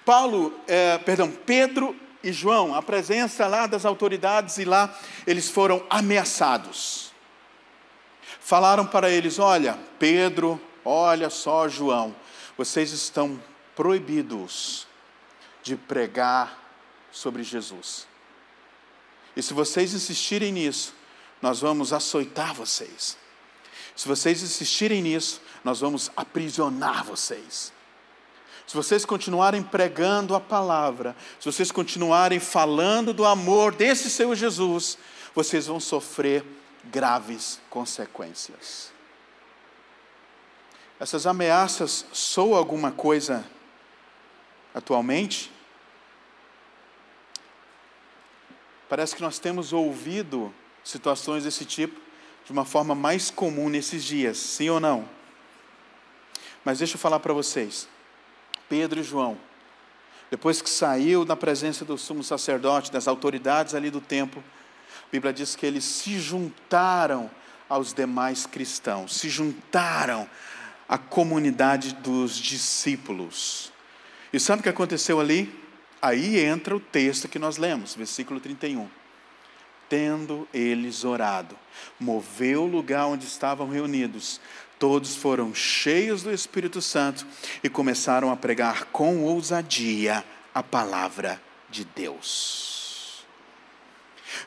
Paulo, 0.06 0.60
é, 0.68 0.98
perdão, 0.98 1.32
Pedro 1.32 1.96
e 2.22 2.34
João, 2.34 2.76
a 2.76 2.82
presença 2.82 3.48
lá 3.48 3.65
das 3.65 3.86
autoridades 3.86 4.58
e 4.58 4.65
lá 4.65 4.94
eles 5.26 5.50
foram 5.50 5.86
ameaçados. 5.89 7.13
Falaram 8.39 8.86
para 8.86 9.10
eles: 9.10 9.39
olha, 9.39 9.80
Pedro, 9.98 10.60
olha 10.84 11.30
só, 11.30 11.70
João, 11.70 12.13
vocês 12.58 12.92
estão 12.92 13.42
proibidos 13.76 14.88
de 15.63 15.76
pregar 15.78 16.60
sobre 17.12 17.44
Jesus. 17.44 18.08
E 19.36 19.44
se 19.44 19.54
vocês 19.54 19.94
insistirem 19.94 20.52
nisso, 20.52 20.94
nós 21.42 21.62
vamos 21.62 21.94
açoitar 21.94 22.54
vocês. 22.54 23.19
Se 24.00 24.08
vocês 24.08 24.42
insistirem 24.42 25.02
nisso, 25.02 25.42
nós 25.62 25.82
vamos 25.82 26.10
aprisionar 26.16 27.04
vocês. 27.04 27.74
Se 28.66 28.74
vocês 28.74 29.04
continuarem 29.04 29.62
pregando 29.62 30.34
a 30.34 30.40
palavra, 30.40 31.14
se 31.38 31.52
vocês 31.52 31.70
continuarem 31.70 32.40
falando 32.40 33.14
do 33.14 33.26
amor 33.26 33.76
desse 33.76 34.10
seu 34.10 34.34
Jesus, 34.34 34.98
vocês 35.36 35.68
vão 35.68 35.82
sofrer 35.82 36.46
graves 36.86 37.60
consequências. 37.70 38.90
Essas 40.98 41.28
ameaças 41.28 42.06
soam 42.14 42.56
alguma 42.56 42.94
coisa 42.94 43.46
atualmente? 44.74 45.52
Parece 48.88 49.14
que 49.14 49.22
nós 49.22 49.40
temos 49.40 49.74
ouvido 49.74 50.56
situações 50.86 51.44
desse 51.44 51.66
tipo 51.66 52.08
de 52.50 52.54
uma 52.54 52.66
forma 52.66 52.96
mais 52.96 53.30
comum 53.30 53.70
nesses 53.70 54.04
dias, 54.04 54.40
sim 54.40 54.72
ou 54.72 54.80
não? 54.80 55.08
Mas 56.66 56.80
deixa 56.80 56.96
eu 56.96 57.00
falar 57.00 57.20
para 57.20 57.32
vocês. 57.32 57.88
Pedro 58.68 59.00
e 59.00 59.04
João, 59.04 59.38
depois 60.32 60.60
que 60.60 60.70
saiu 60.70 61.24
da 61.24 61.36
presença 61.36 61.86
do 61.86 61.96
sumo 61.96 62.24
sacerdote, 62.24 62.92
das 62.92 63.08
autoridades 63.08 63.76
ali 63.76 63.92
do 63.92 64.02
templo, 64.02 64.44
a 65.04 65.12
Bíblia 65.12 65.32
diz 65.32 65.56
que 65.56 65.64
eles 65.64 65.84
se 65.84 66.20
juntaram 66.20 67.30
aos 67.70 67.94
demais 67.94 68.48
cristãos, 68.48 69.16
se 69.16 69.30
juntaram 69.30 70.28
à 70.88 70.98
comunidade 70.98 71.94
dos 71.94 72.36
discípulos. 72.36 73.72
E 74.34 74.40
sabe 74.40 74.62
o 74.62 74.64
que 74.64 74.70
aconteceu 74.70 75.20
ali? 75.20 75.56
Aí 76.02 76.40
entra 76.40 76.76
o 76.76 76.80
texto 76.80 77.28
que 77.28 77.38
nós 77.38 77.58
lemos, 77.58 77.94
versículo 77.94 78.40
31 78.40 78.90
tendo 79.89 80.47
eles 80.54 81.04
orado, 81.04 81.58
moveu 81.99 82.63
o 82.63 82.67
lugar 82.67 83.08
onde 83.08 83.25
estavam 83.25 83.67
reunidos. 83.69 84.39
Todos 84.78 85.15
foram 85.15 85.54
cheios 85.54 86.23
do 86.23 86.32
Espírito 86.32 86.82
Santo 86.82 87.28
e 87.62 87.67
começaram 87.67 88.32
a 88.32 88.38
pregar 88.38 88.86
com 88.86 89.23
ousadia 89.25 90.23
a 90.54 90.63
palavra 90.63 91.41
de 91.69 91.84
Deus. 91.84 93.25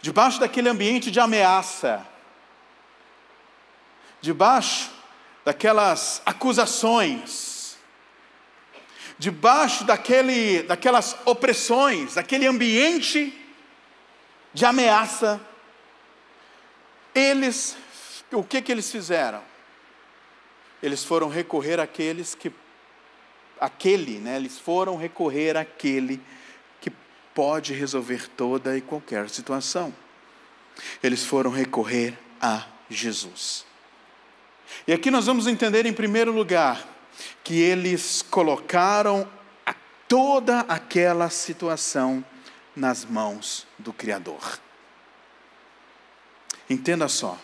Debaixo 0.00 0.40
daquele 0.40 0.68
ambiente 0.68 1.10
de 1.10 1.20
ameaça, 1.20 2.06
debaixo 4.22 4.90
daquelas 5.44 6.22
acusações, 6.24 7.76
debaixo 9.18 9.84
daquele, 9.84 10.62
daquelas 10.62 11.16
opressões, 11.24 12.14
daquele 12.14 12.46
ambiente 12.46 13.41
de 14.54 14.64
ameaça, 14.64 15.40
eles, 17.14 17.76
o 18.32 18.42
que 18.42 18.60
que 18.60 18.72
eles 18.72 18.90
fizeram? 18.90 19.42
Eles 20.82 21.04
foram 21.04 21.28
recorrer 21.28 21.78
àqueles 21.78 22.34
que, 22.34 22.52
aquele, 23.60 24.18
né? 24.18 24.36
Eles 24.36 24.58
foram 24.58 24.96
recorrer 24.96 25.56
àquele 25.56 26.20
que 26.80 26.90
pode 27.34 27.72
resolver 27.72 28.28
toda 28.28 28.76
e 28.76 28.80
qualquer 28.80 29.28
situação. 29.30 29.94
Eles 31.02 31.24
foram 31.24 31.50
recorrer 31.50 32.18
a 32.40 32.66
Jesus. 32.90 33.64
E 34.86 34.92
aqui 34.92 35.10
nós 35.10 35.26
vamos 35.26 35.46
entender, 35.46 35.86
em 35.86 35.92
primeiro 35.92 36.32
lugar, 36.32 36.88
que 37.44 37.60
eles 37.60 38.22
colocaram 38.22 39.28
toda 40.08 40.60
aquela 40.60 41.30
situação 41.30 42.24
nas 42.74 43.04
mãos 43.04 43.66
do 43.78 43.92
Criador. 43.92 44.60
Entenda 46.68 47.08
só. 47.08 47.38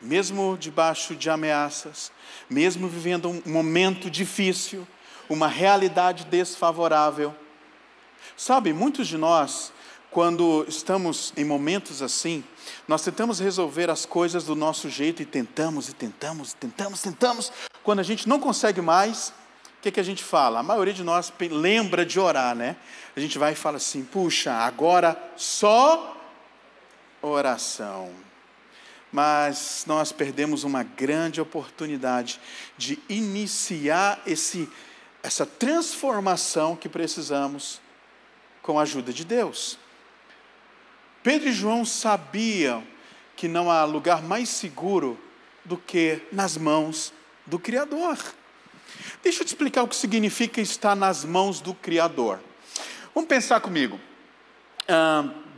Mesmo 0.00 0.56
debaixo 0.58 1.14
de 1.14 1.30
ameaças, 1.30 2.10
mesmo 2.50 2.88
vivendo 2.88 3.28
um 3.28 3.42
momento 3.46 4.10
difícil, 4.10 4.86
uma 5.28 5.46
realidade 5.46 6.24
desfavorável, 6.24 7.34
sabe, 8.36 8.72
muitos 8.72 9.06
de 9.06 9.16
nós, 9.16 9.72
quando 10.10 10.66
estamos 10.68 11.32
em 11.36 11.44
momentos 11.44 12.02
assim, 12.02 12.44
nós 12.86 13.02
tentamos 13.02 13.38
resolver 13.38 13.88
as 13.88 14.04
coisas 14.04 14.44
do 14.44 14.54
nosso 14.54 14.90
jeito 14.90 15.22
e 15.22 15.24
tentamos 15.24 15.88
e 15.88 15.94
tentamos, 15.94 16.52
tentamos, 16.52 17.00
tentamos. 17.00 17.52
Quando 17.82 18.00
a 18.00 18.02
gente 18.02 18.28
não 18.28 18.38
consegue 18.38 18.82
mais, 18.82 19.32
que, 19.82 19.90
que 19.90 20.00
a 20.00 20.04
gente 20.04 20.22
fala? 20.22 20.60
A 20.60 20.62
maioria 20.62 20.94
de 20.94 21.02
nós 21.02 21.32
lembra 21.50 22.06
de 22.06 22.20
orar, 22.20 22.54
né? 22.54 22.76
A 23.16 23.20
gente 23.20 23.36
vai 23.36 23.52
e 23.52 23.56
fala 23.56 23.78
assim: 23.78 24.04
puxa, 24.04 24.52
agora 24.52 25.20
só 25.36 26.16
oração. 27.20 28.10
Mas 29.10 29.84
nós 29.86 30.12
perdemos 30.12 30.64
uma 30.64 30.84
grande 30.84 31.40
oportunidade 31.40 32.40
de 32.78 32.98
iniciar 33.08 34.22
esse, 34.24 34.70
essa 35.22 35.44
transformação 35.44 36.76
que 36.76 36.88
precisamos 36.88 37.80
com 38.62 38.78
a 38.78 38.82
ajuda 38.82 39.12
de 39.12 39.24
Deus. 39.24 39.78
Pedro 41.22 41.48
e 41.48 41.52
João 41.52 41.84
sabiam 41.84 42.84
que 43.36 43.48
não 43.48 43.70
há 43.70 43.84
lugar 43.84 44.22
mais 44.22 44.48
seguro 44.48 45.18
do 45.64 45.76
que 45.76 46.22
nas 46.32 46.56
mãos 46.56 47.12
do 47.44 47.58
Criador. 47.58 48.16
Deixa 49.22 49.42
eu 49.42 49.44
te 49.44 49.50
explicar 49.50 49.84
o 49.84 49.88
que 49.88 49.94
significa 49.94 50.60
estar 50.60 50.96
nas 50.96 51.24
mãos 51.24 51.60
do 51.60 51.72
Criador. 51.74 52.40
Vamos 53.14 53.28
pensar 53.28 53.60
comigo. 53.60 54.00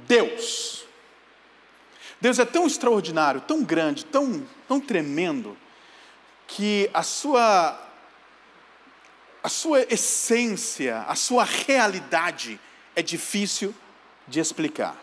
Deus. 0.06 0.84
Deus 2.20 2.38
é 2.38 2.44
tão 2.44 2.66
extraordinário, 2.66 3.40
tão 3.40 3.62
grande, 3.62 4.04
tão, 4.04 4.46
tão 4.68 4.78
tremendo, 4.78 5.56
que 6.46 6.90
a 6.92 7.02
sua, 7.02 7.80
a 9.42 9.48
sua 9.48 9.80
essência, 9.90 11.00
a 11.08 11.14
sua 11.14 11.44
realidade 11.44 12.60
é 12.94 13.02
difícil 13.02 13.74
de 14.28 14.40
explicar. 14.40 14.94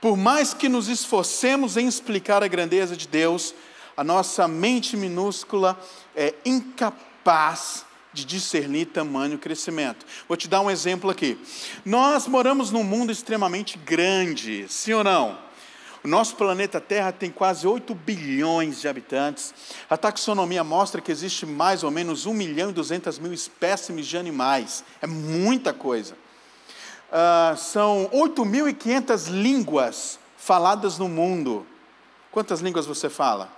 Por 0.00 0.16
mais 0.16 0.54
que 0.54 0.68
nos 0.68 0.86
esforcemos 0.86 1.76
em 1.76 1.88
explicar 1.88 2.44
a 2.44 2.48
grandeza 2.48 2.96
de 2.96 3.08
Deus, 3.08 3.52
a 3.96 4.04
nossa 4.04 4.46
mente 4.46 4.96
minúscula 4.96 5.76
é 6.14 6.34
incapaz 6.44 7.07
capaz 7.28 7.84
de 8.10 8.24
discernir 8.24 8.86
tamanho 8.86 9.38
crescimento. 9.38 10.06
Vou 10.26 10.34
te 10.34 10.48
dar 10.48 10.62
um 10.62 10.70
exemplo 10.70 11.10
aqui. 11.10 11.38
Nós 11.84 12.26
moramos 12.26 12.70
num 12.70 12.82
mundo 12.82 13.12
extremamente 13.12 13.76
grande, 13.76 14.64
sim 14.66 14.94
ou 14.94 15.04
não? 15.04 15.38
O 16.02 16.08
nosso 16.08 16.36
planeta 16.36 16.80
Terra 16.80 17.12
tem 17.12 17.30
quase 17.30 17.66
8 17.66 17.94
bilhões 17.94 18.80
de 18.80 18.88
habitantes. 18.88 19.52
A 19.90 19.96
taxonomia 19.98 20.64
mostra 20.64 21.02
que 21.02 21.12
existe 21.12 21.44
mais 21.44 21.82
ou 21.84 21.90
menos 21.90 22.24
1 22.24 22.32
milhão 22.32 22.70
e 22.70 22.72
200 22.72 23.18
mil 23.18 23.34
espécimes 23.34 24.06
de 24.06 24.16
animais. 24.16 24.82
É 25.02 25.06
muita 25.06 25.74
coisa. 25.74 26.14
Uh, 27.12 27.54
são 27.58 28.08
8.500 28.10 29.28
línguas 29.28 30.18
faladas 30.38 30.96
no 30.96 31.10
mundo. 31.10 31.66
Quantas 32.30 32.60
línguas 32.60 32.86
você 32.86 33.10
fala? 33.10 33.57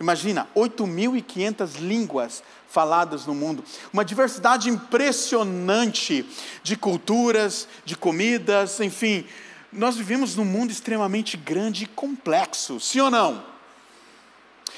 Imagina, 0.00 0.48
8.500 0.56 1.76
línguas 1.78 2.42
faladas 2.66 3.26
no 3.26 3.34
mundo. 3.34 3.62
Uma 3.92 4.02
diversidade 4.02 4.70
impressionante 4.70 6.24
de 6.62 6.74
culturas, 6.74 7.68
de 7.84 7.94
comidas, 7.94 8.80
enfim. 8.80 9.26
Nós 9.70 9.96
vivemos 9.96 10.36
num 10.36 10.44
mundo 10.44 10.70
extremamente 10.70 11.36
grande 11.36 11.84
e 11.84 11.86
complexo, 11.86 12.80
sim 12.80 13.00
ou 13.00 13.10
não? 13.10 13.44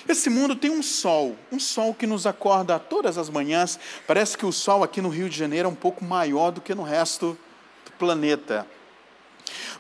Esse 0.08 0.28
mundo 0.28 0.56
tem 0.56 0.72
um 0.72 0.82
sol, 0.82 1.37
um 1.52 1.61
sol 1.61 1.94
que 1.94 2.06
nos 2.06 2.26
acorda 2.26 2.80
todas 2.80 3.16
as 3.16 3.30
manhãs. 3.30 3.78
Parece 4.08 4.37
que 4.37 4.44
o 4.44 4.50
sol 4.50 4.82
aqui 4.82 5.00
no 5.00 5.08
Rio 5.08 5.28
de 5.28 5.38
Janeiro 5.38 5.68
é 5.68 5.70
um 5.70 5.76
pouco 5.76 6.04
maior 6.04 6.50
do 6.50 6.61
que 6.61 6.74
no 6.74 6.82
resto 6.82 7.38
do 7.85 7.92
planeta. 7.92 8.66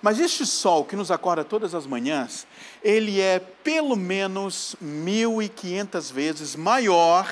Mas 0.00 0.18
este 0.18 0.44
sol 0.46 0.84
que 0.84 0.96
nos 0.96 1.10
acorda 1.10 1.44
todas 1.44 1.74
as 1.74 1.86
manhãs, 1.86 2.46
ele 2.82 3.20
é 3.20 3.38
pelo 3.38 3.96
menos 3.96 4.76
1.500 4.82 6.12
vezes 6.12 6.56
maior 6.56 7.28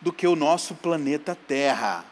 do 0.00 0.12
que 0.12 0.26
o 0.26 0.36
nosso 0.36 0.74
planeta 0.74 1.36
Terra. 1.46 2.04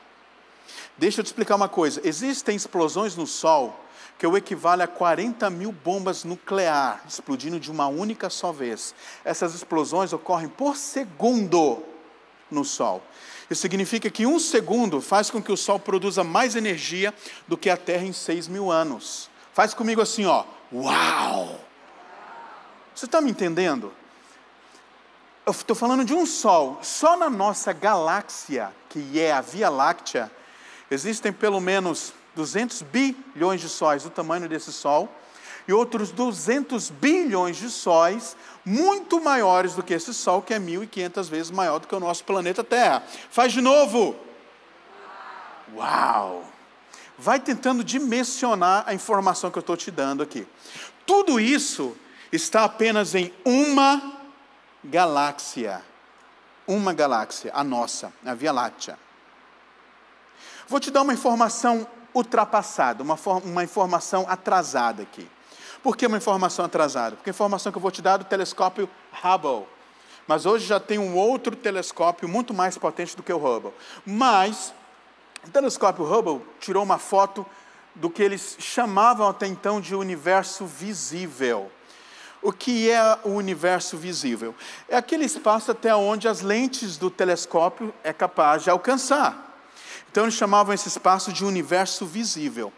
Deixa 0.96 1.20
eu 1.20 1.24
te 1.24 1.28
explicar 1.28 1.56
uma 1.56 1.68
coisa: 1.68 2.00
existem 2.04 2.56
explosões 2.56 3.16
no 3.16 3.26
Sol 3.26 3.78
que 4.18 4.26
o 4.26 4.36
equivale 4.36 4.82
a 4.82 4.86
40 4.86 5.50
mil 5.50 5.72
bombas 5.72 6.22
nuclear 6.22 7.02
explodindo 7.08 7.58
de 7.58 7.70
uma 7.70 7.88
única 7.88 8.30
só 8.30 8.52
vez. 8.52 8.94
Essas 9.24 9.54
explosões 9.54 10.12
ocorrem 10.12 10.48
por 10.48 10.76
segundo 10.76 11.82
no 12.50 12.64
Sol. 12.64 13.02
Isso 13.50 13.62
significa 13.62 14.08
que 14.10 14.24
um 14.24 14.38
segundo 14.38 15.00
faz 15.00 15.30
com 15.30 15.42
que 15.42 15.50
o 15.50 15.56
Sol 15.56 15.78
produza 15.78 16.22
mais 16.22 16.54
energia 16.54 17.12
do 17.48 17.58
que 17.58 17.68
a 17.68 17.76
Terra 17.76 18.04
em 18.04 18.12
6 18.12 18.46
mil 18.48 18.70
anos. 18.70 19.28
Faz 19.52 19.74
comigo 19.74 20.00
assim, 20.00 20.24
ó. 20.24 20.44
Uau! 20.72 21.60
Você 22.94 23.04
está 23.06 23.20
me 23.20 23.30
entendendo? 23.30 23.92
Eu 25.44 25.50
estou 25.50 25.74
falando 25.74 26.04
de 26.04 26.14
um 26.14 26.24
Sol. 26.24 26.78
Só 26.82 27.16
na 27.16 27.28
nossa 27.28 27.72
galáxia, 27.72 28.72
que 28.88 29.18
é 29.20 29.32
a 29.32 29.40
Via 29.40 29.68
Láctea, 29.68 30.30
existem 30.90 31.32
pelo 31.32 31.60
menos 31.60 32.12
200 32.34 32.82
bilhões 32.82 33.60
de 33.60 33.68
sóis 33.68 34.02
do 34.02 34.10
tamanho 34.10 34.48
desse 34.48 34.72
Sol 34.72 35.08
e 35.66 35.72
outros 35.72 36.10
200 36.10 36.90
bilhões 36.90 37.56
de 37.56 37.70
sóis 37.70 38.36
muito 38.64 39.20
maiores 39.22 39.74
do 39.74 39.82
que 39.82 39.94
esse 39.94 40.14
Sol, 40.14 40.42
que 40.42 40.54
é 40.54 40.58
1.500 40.58 41.28
vezes 41.28 41.50
maior 41.50 41.78
do 41.78 41.86
que 41.86 41.94
o 41.94 42.00
nosso 42.00 42.24
planeta 42.24 42.64
Terra. 42.64 43.02
Faz 43.30 43.52
de 43.52 43.60
novo. 43.60 44.16
Uau! 45.74 46.51
Vai 47.18 47.38
tentando 47.40 47.84
dimensionar 47.84 48.84
a 48.86 48.94
informação 48.94 49.50
que 49.50 49.58
eu 49.58 49.60
estou 49.60 49.76
te 49.76 49.90
dando 49.90 50.22
aqui. 50.22 50.46
Tudo 51.06 51.38
isso 51.38 51.96
está 52.32 52.64
apenas 52.64 53.14
em 53.14 53.32
uma 53.44 54.20
galáxia. 54.82 55.82
Uma 56.66 56.92
galáxia, 56.92 57.50
a 57.54 57.62
nossa, 57.62 58.12
a 58.24 58.34
Via 58.34 58.52
Láctea. 58.52 58.98
Vou 60.68 60.80
te 60.80 60.90
dar 60.90 61.02
uma 61.02 61.12
informação 61.12 61.86
ultrapassada, 62.14 63.02
uma, 63.02 63.18
uma 63.44 63.64
informação 63.64 64.24
atrasada 64.28 65.02
aqui. 65.02 65.28
Por 65.82 65.96
que 65.96 66.06
uma 66.06 66.16
informação 66.16 66.64
atrasada? 66.64 67.16
Porque 67.16 67.30
a 67.30 67.32
informação 67.32 67.72
que 67.72 67.78
eu 67.78 67.82
vou 67.82 67.90
te 67.90 68.00
dar 68.00 68.14
é 68.14 68.18
do 68.18 68.24
telescópio 68.24 68.88
Hubble. 69.22 69.66
Mas 70.26 70.46
hoje 70.46 70.64
já 70.64 70.78
tem 70.78 70.98
um 70.98 71.16
outro 71.16 71.56
telescópio 71.56 72.28
muito 72.28 72.54
mais 72.54 72.78
potente 72.78 73.16
do 73.16 73.22
que 73.22 73.32
o 73.32 73.36
Hubble. 73.36 73.72
Mas 74.06 74.72
o 75.46 75.50
telescópio 75.50 76.04
Hubble 76.04 76.40
tirou 76.60 76.82
uma 76.82 76.98
foto 76.98 77.44
do 77.94 78.08
que 78.08 78.22
eles 78.22 78.56
chamavam 78.58 79.28
até 79.28 79.46
então 79.46 79.80
de 79.80 79.94
universo 79.94 80.64
visível. 80.66 81.70
O 82.40 82.52
que 82.52 82.90
é 82.90 83.18
o 83.24 83.30
universo 83.30 83.96
visível? 83.96 84.54
É 84.88 84.96
aquele 84.96 85.24
espaço 85.24 85.70
até 85.70 85.94
onde 85.94 86.26
as 86.26 86.40
lentes 86.40 86.96
do 86.96 87.10
telescópio 87.10 87.94
é 88.02 88.12
capaz 88.12 88.64
de 88.64 88.70
alcançar. 88.70 89.52
Então 90.10 90.24
eles 90.24 90.34
chamavam 90.34 90.74
esse 90.74 90.88
espaço 90.88 91.32
de 91.32 91.44
universo 91.44 92.04
visível. 92.04 92.72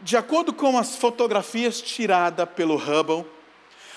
De 0.00 0.16
acordo 0.16 0.52
com 0.52 0.78
as 0.78 0.96
fotografias 0.96 1.80
tiradas 1.80 2.48
pelo 2.50 2.76
Hubble, 2.76 3.26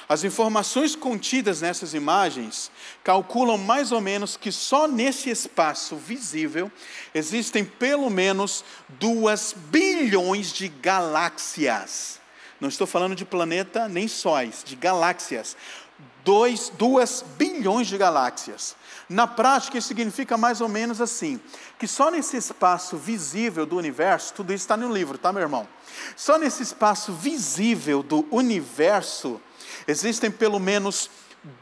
as 0.08 0.24
informações 0.24 0.96
contidas 0.96 1.62
nessas 1.62 1.94
imagens 1.94 2.70
calculam 3.04 3.58
mais 3.58 3.92
ou 3.92 4.00
menos 4.00 4.38
que 4.38 4.52
só 4.52 4.88
nesse 4.88 5.30
espaço 5.30 5.96
visível 5.96 6.72
existem 7.14 7.66
pelo 7.66 8.10
menos 8.10 8.64
duas 8.88 9.56
bilhões 9.70 10.54
de 10.54 10.68
galáxias. 10.68 12.20
Não 12.60 12.70
estou 12.70 12.86
falando 12.86 13.16
de 13.16 13.26
planeta 13.26 13.90
nem 13.90 14.08
sóis, 14.08 14.64
de 14.64 14.76
galáxias. 14.76 15.58
Dois, 16.24 16.70
duas 16.70 17.24
bilhões 17.38 17.88
de 17.88 17.98
galáxias. 17.98 18.76
Na 19.08 19.28
prática, 19.28 19.78
isso 19.78 19.88
significa 19.88 20.38
mais 20.38 20.60
ou 20.62 20.68
menos 20.68 21.00
assim: 21.00 21.40
que 21.78 21.88
só 21.88 22.10
nesse 22.10 22.38
espaço 22.38 22.98
visível 22.98 23.66
do 23.66 23.78
universo, 23.78 24.34
tudo 24.34 24.52
isso 24.52 24.64
está 24.64 24.76
no 24.76 24.92
livro, 24.92 25.18
tá, 25.18 25.32
meu 25.32 25.44
irmão? 25.44 25.68
Só 26.16 26.38
nesse 26.38 26.64
espaço 26.64 27.14
visível 27.14 28.02
do 28.02 28.26
universo, 28.32 29.40
existem 29.88 30.32
pelo 30.32 30.60
menos 30.60 31.10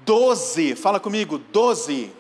12, 0.06 0.76
fala 0.76 1.00
comigo, 1.00 1.38
12. 1.38 2.12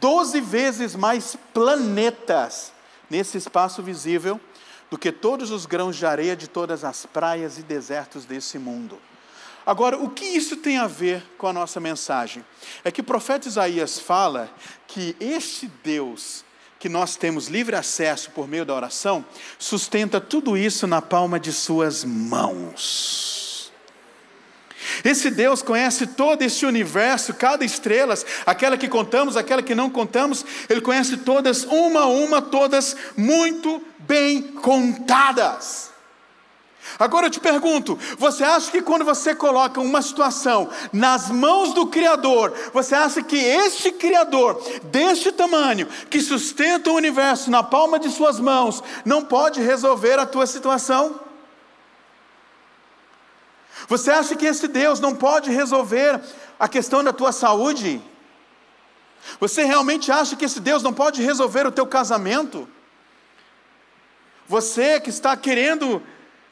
12 0.00 0.40
vezes 0.40 0.94
mais 0.94 1.36
planetas 1.52 2.72
nesse 3.10 3.36
espaço 3.36 3.82
visível 3.82 4.40
do 4.90 4.96
que 4.96 5.12
todos 5.12 5.50
os 5.50 5.66
grãos 5.66 5.96
de 5.96 6.06
areia 6.06 6.36
de 6.36 6.48
todas 6.48 6.84
as 6.84 7.04
praias 7.04 7.58
e 7.58 7.62
desertos 7.62 8.24
desse 8.24 8.58
mundo. 8.58 8.98
Agora, 9.66 9.96
o 9.96 10.10
que 10.10 10.24
isso 10.24 10.56
tem 10.56 10.78
a 10.78 10.86
ver 10.86 11.22
com 11.38 11.46
a 11.46 11.52
nossa 11.52 11.80
mensagem? 11.80 12.44
É 12.82 12.90
que 12.90 13.00
o 13.00 13.04
profeta 13.04 13.48
Isaías 13.48 13.98
fala 13.98 14.50
que 14.86 15.16
este 15.18 15.70
Deus 15.82 16.44
que 16.84 16.88
nós 16.90 17.16
temos 17.16 17.48
livre 17.48 17.74
acesso 17.74 18.30
por 18.32 18.46
meio 18.46 18.66
da 18.66 18.74
oração, 18.74 19.24
sustenta 19.58 20.20
tudo 20.20 20.54
isso 20.54 20.86
na 20.86 21.00
palma 21.00 21.40
de 21.40 21.50
suas 21.50 22.04
mãos. 22.04 23.43
Esse 25.04 25.30
Deus 25.30 25.62
conhece 25.62 26.06
todo 26.06 26.42
este 26.42 26.66
universo, 26.66 27.34
cada 27.34 27.64
estrela, 27.64 28.14
aquela 28.44 28.76
que 28.76 28.88
contamos, 28.88 29.36
aquela 29.36 29.62
que 29.62 29.74
não 29.74 29.90
contamos, 29.90 30.44
Ele 30.68 30.80
conhece 30.80 31.18
todas, 31.18 31.64
uma 31.64 32.00
a 32.00 32.06
uma, 32.06 32.42
todas 32.42 32.96
muito 33.16 33.82
bem 33.98 34.42
contadas. 34.42 35.94
Agora 36.98 37.26
eu 37.26 37.30
te 37.30 37.40
pergunto: 37.40 37.98
você 38.18 38.44
acha 38.44 38.70
que 38.70 38.82
quando 38.82 39.04
você 39.04 39.34
coloca 39.34 39.80
uma 39.80 40.02
situação 40.02 40.68
nas 40.92 41.30
mãos 41.30 41.72
do 41.72 41.86
Criador, 41.86 42.52
você 42.72 42.94
acha 42.94 43.22
que 43.22 43.36
este 43.36 43.90
Criador, 43.92 44.62
deste 44.84 45.32
tamanho, 45.32 45.88
que 46.10 46.20
sustenta 46.20 46.90
o 46.90 46.94
universo 46.94 47.50
na 47.50 47.62
palma 47.62 47.98
de 47.98 48.10
suas 48.10 48.38
mãos, 48.38 48.82
não 49.04 49.24
pode 49.24 49.60
resolver 49.60 50.18
a 50.18 50.26
tua 50.26 50.46
situação? 50.46 51.23
Você 53.88 54.10
acha 54.10 54.34
que 54.34 54.46
esse 54.46 54.66
Deus 54.68 55.00
não 55.00 55.14
pode 55.14 55.50
resolver 55.50 56.20
a 56.58 56.68
questão 56.68 57.02
da 57.02 57.12
tua 57.12 57.32
saúde? 57.32 58.00
Você 59.40 59.64
realmente 59.64 60.10
acha 60.10 60.36
que 60.36 60.44
esse 60.44 60.60
Deus 60.60 60.82
não 60.82 60.92
pode 60.92 61.22
resolver 61.22 61.66
o 61.66 61.72
teu 61.72 61.86
casamento? 61.86 62.68
Você 64.46 65.00
que 65.00 65.10
está 65.10 65.36
querendo 65.36 66.02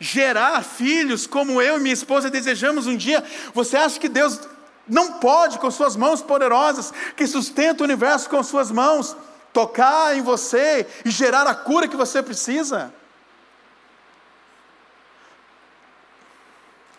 gerar 0.00 0.62
filhos 0.64 1.26
como 1.26 1.62
eu 1.62 1.76
e 1.76 1.80
minha 1.80 1.94
esposa 1.94 2.30
desejamos 2.30 2.86
um 2.86 2.96
dia, 2.96 3.22
você 3.54 3.76
acha 3.76 4.00
que 4.00 4.08
Deus 4.08 4.40
não 4.88 5.14
pode, 5.14 5.58
com 5.58 5.70
suas 5.70 5.94
mãos 5.94 6.20
poderosas, 6.20 6.92
que 7.16 7.26
sustenta 7.26 7.82
o 7.82 7.86
universo 7.86 8.28
com 8.28 8.42
suas 8.42 8.70
mãos, 8.70 9.16
tocar 9.52 10.16
em 10.16 10.22
você 10.22 10.86
e 11.04 11.10
gerar 11.10 11.46
a 11.46 11.54
cura 11.54 11.86
que 11.86 11.96
você 11.96 12.22
precisa? 12.22 12.92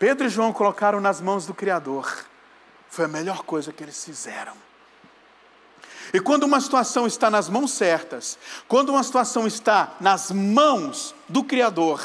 Pedro 0.05 0.27
e 0.27 0.29
João 0.29 0.51
colocaram 0.51 0.99
nas 0.99 1.21
mãos 1.21 1.45
do 1.45 1.53
Criador, 1.53 2.25
foi 2.89 3.05
a 3.05 3.07
melhor 3.07 3.43
coisa 3.43 3.71
que 3.71 3.81
eles 3.81 4.03
fizeram. 4.03 4.51
E 6.13 6.19
quando 6.19 6.43
uma 6.43 6.59
situação 6.59 7.07
está 7.07 7.29
nas 7.29 7.47
mãos 7.47 7.71
certas, 7.71 8.37
quando 8.67 8.89
uma 8.89 9.01
situação 9.01 9.47
está 9.47 9.95
nas 10.01 10.29
mãos 10.29 11.15
do 11.29 11.41
Criador, 11.41 12.01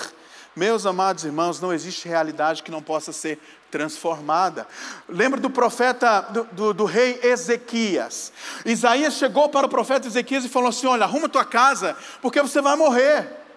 meus 0.55 0.87
amados 0.87 1.25
irmãos, 1.25 1.61
não 1.61 1.73
existe 1.73 2.07
realidade 2.07 2.63
que 2.63 2.71
não 2.71 2.81
possa 2.81 3.13
ser 3.13 3.37
transformada. 3.69 4.69
Lembra 5.09 5.41
do 5.41 5.51
profeta, 5.51 6.21
do, 6.21 6.45
do, 6.53 6.73
do, 6.73 6.85
rei 6.85 7.19
Ezequias. 7.21 8.33
Isaías 8.65 9.15
chegou 9.15 9.49
para 9.49 9.67
o 9.67 9.69
profeta 9.69 10.07
Ezequias 10.07 10.45
e 10.45 10.49
falou 10.49 10.69
assim: 10.69 10.87
Olha, 10.87 11.03
arruma 11.03 11.29
tua 11.29 11.45
casa, 11.45 11.97
porque 12.23 12.41
você 12.41 12.63
vai 12.63 12.77
morrer. 12.77 13.48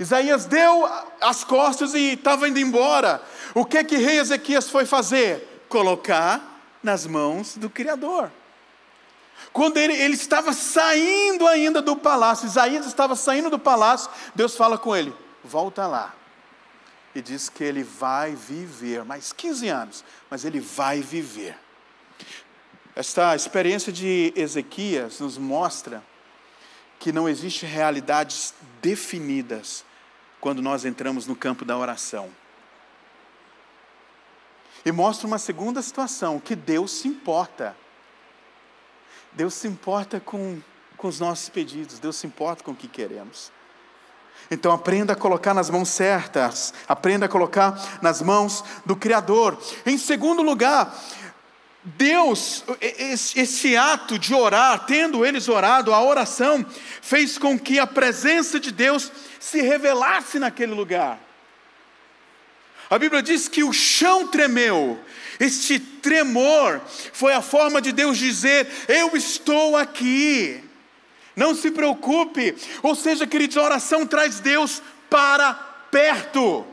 Isaías 0.00 0.46
deu 0.46 0.88
as 1.20 1.44
costas 1.44 1.92
e 1.92 2.14
estava 2.14 2.48
indo 2.48 2.58
embora. 2.58 3.22
O 3.54 3.66
que 3.66 3.84
que 3.84 3.98
rei 3.98 4.18
Ezequias 4.18 4.70
foi 4.70 4.86
fazer? 4.86 5.66
Colocar 5.68 6.58
nas 6.82 7.06
mãos 7.06 7.58
do 7.58 7.68
Criador. 7.68 8.32
Quando 9.52 9.76
ele, 9.76 9.92
ele 9.92 10.14
estava 10.14 10.54
saindo 10.54 11.46
ainda 11.46 11.82
do 11.82 11.94
palácio, 11.94 12.46
Isaías 12.46 12.86
estava 12.86 13.14
saindo 13.14 13.50
do 13.50 13.58
palácio, 13.58 14.10
Deus 14.34 14.56
fala 14.56 14.78
com 14.78 14.96
ele: 14.96 15.14
volta 15.44 15.86
lá. 15.86 16.14
E 17.14 17.20
diz 17.20 17.50
que 17.50 17.62
ele 17.62 17.82
vai 17.82 18.34
viver 18.34 19.04
mais 19.04 19.34
15 19.34 19.68
anos, 19.68 20.04
mas 20.30 20.46
ele 20.46 20.60
vai 20.60 21.02
viver. 21.02 21.58
Esta 22.96 23.36
experiência 23.36 23.92
de 23.92 24.32
Ezequias 24.34 25.20
nos 25.20 25.36
mostra 25.36 26.02
que 26.98 27.12
não 27.12 27.28
existe 27.28 27.66
realidades 27.66 28.54
definidas 28.80 29.84
quando 30.40 30.62
nós 30.62 30.84
entramos 30.84 31.26
no 31.26 31.36
campo 31.36 31.64
da 31.64 31.76
oração. 31.76 32.30
E 34.84 34.90
mostra 34.90 35.26
uma 35.26 35.38
segunda 35.38 35.82
situação, 35.82 36.40
que 36.40 36.56
Deus 36.56 36.90
se 36.92 37.08
importa. 37.08 37.76
Deus 39.32 39.54
se 39.54 39.68
importa 39.68 40.18
com, 40.18 40.60
com 40.96 41.08
os 41.08 41.20
nossos 41.20 41.48
pedidos, 41.48 41.98
Deus 41.98 42.16
se 42.16 42.26
importa 42.26 42.64
com 42.64 42.72
o 42.72 42.76
que 42.76 42.88
queremos. 42.88 43.52
Então 44.50 44.72
aprenda 44.72 45.12
a 45.12 45.16
colocar 45.16 45.54
nas 45.54 45.70
mãos 45.70 45.88
certas, 45.88 46.74
aprenda 46.88 47.26
a 47.26 47.28
colocar 47.28 48.00
nas 48.00 48.22
mãos 48.22 48.64
do 48.84 48.96
Criador. 48.96 49.56
Em 49.84 49.98
segundo 49.98 50.42
lugar, 50.42 50.92
Deus, 51.82 52.62
esse 53.34 53.74
ato 53.74 54.18
de 54.18 54.34
orar, 54.34 54.84
tendo 54.84 55.24
eles 55.24 55.48
orado, 55.48 55.94
a 55.94 56.02
oração 56.02 56.64
fez 57.00 57.38
com 57.38 57.58
que 57.58 57.78
a 57.78 57.86
presença 57.86 58.60
de 58.60 58.70
Deus 58.70 59.10
se 59.38 59.62
revelasse 59.62 60.38
naquele 60.38 60.72
lugar. 60.72 61.18
A 62.90 62.98
Bíblia 62.98 63.22
diz 63.22 63.48
que 63.48 63.64
o 63.64 63.72
chão 63.72 64.26
tremeu. 64.26 64.98
Este 65.38 65.78
tremor 65.78 66.82
foi 67.12 67.32
a 67.32 67.40
forma 67.40 67.80
de 67.80 67.92
Deus 67.92 68.18
dizer: 68.18 68.68
Eu 68.88 69.16
estou 69.16 69.76
aqui. 69.76 70.62
Não 71.36 71.54
se 71.54 71.70
preocupe. 71.70 72.54
Ou 72.82 72.94
seja, 72.94 73.26
queridos, 73.26 73.56
a 73.56 73.62
oração 73.62 74.04
traz 74.04 74.40
Deus 74.40 74.82
para 75.08 75.54
perto. 75.90 76.66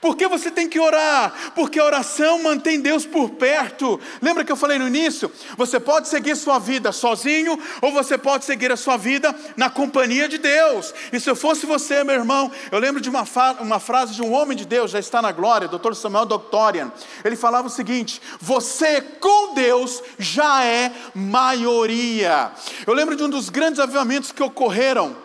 Por 0.00 0.16
que 0.16 0.28
você 0.28 0.50
tem 0.50 0.68
que 0.68 0.78
orar? 0.78 1.52
Porque 1.54 1.78
a 1.78 1.84
oração 1.84 2.42
mantém 2.42 2.80
Deus 2.80 3.06
por 3.06 3.30
perto. 3.30 3.98
Lembra 4.20 4.44
que 4.44 4.52
eu 4.52 4.56
falei 4.56 4.78
no 4.78 4.86
início? 4.86 5.30
Você 5.56 5.80
pode 5.80 6.08
seguir 6.08 6.36
sua 6.36 6.58
vida 6.58 6.92
sozinho, 6.92 7.58
ou 7.80 7.92
você 7.92 8.18
pode 8.18 8.44
seguir 8.44 8.70
a 8.70 8.76
sua 8.76 8.96
vida 8.96 9.34
na 9.56 9.70
companhia 9.70 10.28
de 10.28 10.38
Deus. 10.38 10.92
E 11.12 11.18
se 11.18 11.30
eu 11.30 11.36
fosse 11.36 11.66
você, 11.66 12.04
meu 12.04 12.14
irmão, 12.14 12.50
eu 12.70 12.78
lembro 12.78 13.00
de 13.00 13.08
uma, 13.08 13.24
uma 13.60 13.80
frase 13.80 14.14
de 14.14 14.22
um 14.22 14.32
homem 14.32 14.56
de 14.56 14.66
Deus, 14.66 14.90
já 14.90 14.98
está 14.98 15.22
na 15.22 15.32
glória, 15.32 15.68
Dr. 15.68 15.94
Samuel 15.94 16.26
Doctorian. 16.26 16.92
Ele 17.24 17.36
falava 17.36 17.68
o 17.68 17.70
seguinte: 17.70 18.20
Você 18.40 19.00
com 19.00 19.54
Deus 19.54 20.02
já 20.18 20.64
é 20.64 20.92
maioria. 21.14 22.52
Eu 22.86 22.92
lembro 22.92 23.16
de 23.16 23.22
um 23.22 23.30
dos 23.30 23.48
grandes 23.48 23.80
avivamentos 23.80 24.32
que 24.32 24.42
ocorreram 24.42 25.16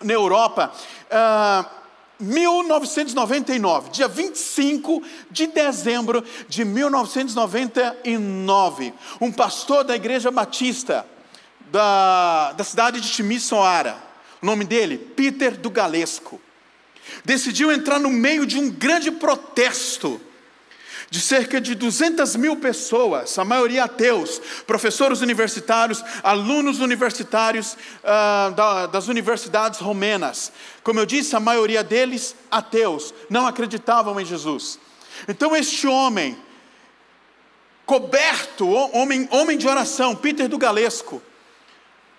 na 0.00 0.12
Europa. 0.12 0.72
Uh, 1.10 1.85
1999, 2.18 3.90
dia 3.90 4.08
25 4.08 5.02
de 5.30 5.46
dezembro 5.46 6.24
de 6.48 6.64
1999, 6.64 8.94
um 9.20 9.30
pastor 9.30 9.84
da 9.84 9.94
igreja 9.94 10.30
batista 10.30 11.06
da, 11.70 12.52
da 12.52 12.64
cidade 12.64 13.00
de 13.00 13.10
Timissoara, 13.10 13.96
o 14.40 14.46
nome 14.46 14.64
dele, 14.64 14.96
Peter 14.96 15.56
do 15.56 15.70
Galesco, 15.70 16.40
decidiu 17.24 17.70
entrar 17.70 17.98
no 17.98 18.10
meio 18.10 18.46
de 18.46 18.58
um 18.58 18.70
grande 18.70 19.10
protesto 19.10 20.20
de 21.08 21.20
cerca 21.20 21.60
de 21.60 21.74
200 21.74 22.36
mil 22.36 22.56
pessoas, 22.56 23.38
a 23.38 23.44
maioria 23.44 23.84
ateus, 23.84 24.40
professores 24.66 25.20
universitários, 25.20 26.02
alunos 26.22 26.80
universitários 26.80 27.74
uh, 27.74 28.52
da, 28.52 28.86
das 28.86 29.06
universidades 29.08 29.80
romenas. 29.80 30.52
Como 30.82 30.98
eu 30.98 31.06
disse, 31.06 31.36
a 31.36 31.40
maioria 31.40 31.84
deles 31.84 32.34
ateus, 32.50 33.14
não 33.30 33.46
acreditavam 33.46 34.18
em 34.20 34.24
Jesus. 34.24 34.78
Então, 35.28 35.54
este 35.54 35.86
homem, 35.86 36.36
coberto, 37.84 38.68
homem, 38.68 39.28
homem 39.30 39.56
de 39.56 39.68
oração, 39.68 40.14
Peter 40.16 40.48
do 40.48 40.58
Galesco, 40.58 41.22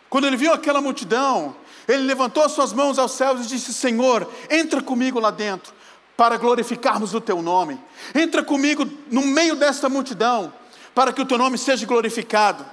quando 0.10 0.28
ele 0.28 0.38
viu 0.38 0.54
aquela 0.54 0.80
multidão, 0.80 1.56
ele 1.88 2.04
levantou 2.04 2.44
as 2.44 2.54
suas 2.54 2.72
mãos 2.72 2.98
aos 2.98 3.12
céus 3.12 3.46
e 3.46 3.50
disse: 3.50 3.74
Senhor, 3.74 4.32
entra 4.50 4.82
comigo 4.82 5.20
lá 5.20 5.30
dentro 5.30 5.77
para 6.18 6.36
glorificarmos 6.36 7.14
o 7.14 7.22
teu 7.22 7.44
nome. 7.44 7.80
Entra 8.16 8.44
comigo 8.44 8.90
no 9.12 9.22
meio 9.22 9.56
desta 9.56 9.88
multidão, 9.88 10.52
para 10.96 11.14
que 11.14 11.22
o 11.22 11.26
teu 11.26 11.38
nome 11.38 11.60
seja 11.60 11.86
glorificado. 11.86 12.66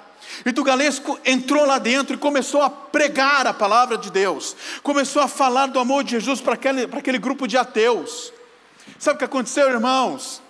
E 0.46 0.52
Tugalesco 0.52 1.20
entrou 1.26 1.66
lá 1.66 1.78
dentro 1.78 2.16
e 2.16 2.18
começou 2.18 2.62
a 2.62 2.70
pregar 2.70 3.46
a 3.46 3.52
palavra 3.52 3.98
de 3.98 4.10
Deus, 4.10 4.56
começou 4.82 5.20
a 5.20 5.28
falar 5.28 5.66
do 5.66 5.78
amor 5.78 6.02
de 6.02 6.12
Jesus 6.12 6.40
para 6.40 6.54
aquele, 6.54 6.86
para 6.86 7.00
aquele 7.00 7.18
grupo 7.18 7.46
de 7.46 7.58
ateus. 7.58 8.32
Sabe 8.98 9.16
o 9.16 9.18
que 9.18 9.24
aconteceu, 9.26 9.68
irmãos? 9.68 10.42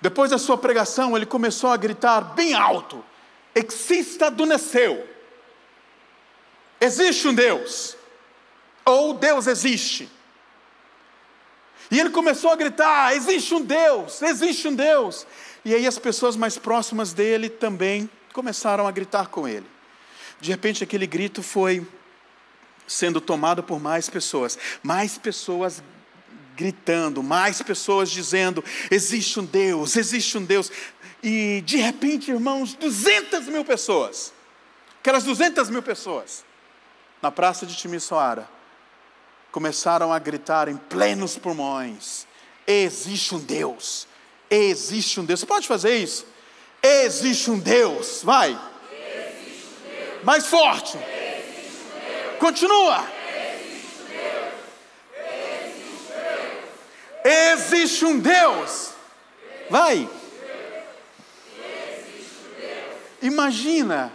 Depois 0.00 0.32
da 0.32 0.38
sua 0.38 0.58
pregação, 0.58 1.16
ele 1.16 1.24
começou 1.24 1.70
a 1.70 1.76
gritar 1.76 2.20
bem 2.34 2.54
alto: 2.54 3.02
Exista 3.54 4.28
do 4.30 4.44
nasceu. 4.44 5.08
Existe 6.80 7.28
um 7.28 7.34
Deus, 7.34 7.96
ou 8.84 9.14
Deus 9.14 9.46
existe. 9.46 10.10
E 11.90 11.98
ele 11.98 12.10
começou 12.10 12.50
a 12.50 12.56
gritar: 12.56 13.14
existe 13.14 13.54
um 13.54 13.62
Deus, 13.62 14.22
existe 14.22 14.68
um 14.68 14.74
Deus. 14.74 15.26
E 15.64 15.74
aí 15.74 15.86
as 15.86 15.98
pessoas 15.98 16.36
mais 16.36 16.58
próximas 16.58 17.12
dele 17.12 17.48
também 17.48 18.08
começaram 18.32 18.86
a 18.86 18.90
gritar 18.90 19.28
com 19.28 19.46
ele. 19.46 19.66
De 20.40 20.50
repente 20.50 20.84
aquele 20.84 21.06
grito 21.06 21.42
foi 21.42 21.86
sendo 22.86 23.20
tomado 23.20 23.62
por 23.62 23.80
mais 23.80 24.10
pessoas, 24.10 24.58
mais 24.82 25.16
pessoas 25.16 25.82
gritando, 26.56 27.22
mais 27.22 27.62
pessoas 27.62 28.10
dizendo: 28.10 28.62
existe 28.90 29.40
um 29.40 29.44
Deus, 29.44 29.96
existe 29.96 30.36
um 30.38 30.44
Deus. 30.44 30.70
E 31.22 31.62
de 31.64 31.78
repente, 31.78 32.30
irmãos, 32.30 32.74
200 32.74 33.46
mil 33.46 33.64
pessoas, 33.64 34.32
aquelas 35.00 35.24
200 35.24 35.70
mil 35.70 35.82
pessoas, 35.82 36.44
na 37.22 37.30
praça 37.30 37.64
de 37.64 37.74
Timisoara, 37.74 38.48
começaram 39.54 40.12
a 40.12 40.18
gritar 40.18 40.66
em 40.66 40.76
plenos 40.76 41.38
pulmões: 41.38 42.26
existe 42.66 43.36
um 43.36 43.38
Deus, 43.38 44.08
existe 44.50 45.20
um 45.20 45.24
Deus. 45.24 45.38
Você 45.38 45.46
pode 45.46 45.68
fazer 45.68 45.96
isso? 45.96 46.26
Existe 46.82 47.52
um 47.52 47.58
Deus, 47.60 48.20
vai. 48.24 48.50
Um 48.50 48.58
Deus. 48.58 50.24
Mais 50.24 50.46
forte. 50.48 50.96
Um 50.96 52.38
Continua. 52.40 53.06
Existe 57.24 58.04
um 58.04 58.18
Deus. 58.18 58.90
Vai. 59.70 60.10
Imagina 63.22 64.12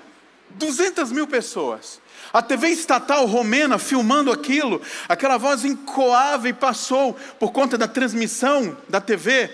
200 0.50 1.14
mil 1.14 1.28
pessoas 1.28 2.02
a 2.32 2.42
TV 2.42 2.70
estatal 2.70 3.26
romena 3.26 3.78
filmando 3.78 4.32
aquilo, 4.32 4.82
aquela 5.08 5.38
voz 5.38 5.66
encoava 5.66 6.48
e 6.48 6.54
passou 6.54 7.16
por 7.40 7.52
conta 7.52 7.78
da 7.78 7.88
transmissão 7.88 8.78
da 8.88 9.02
TV. 9.02 9.50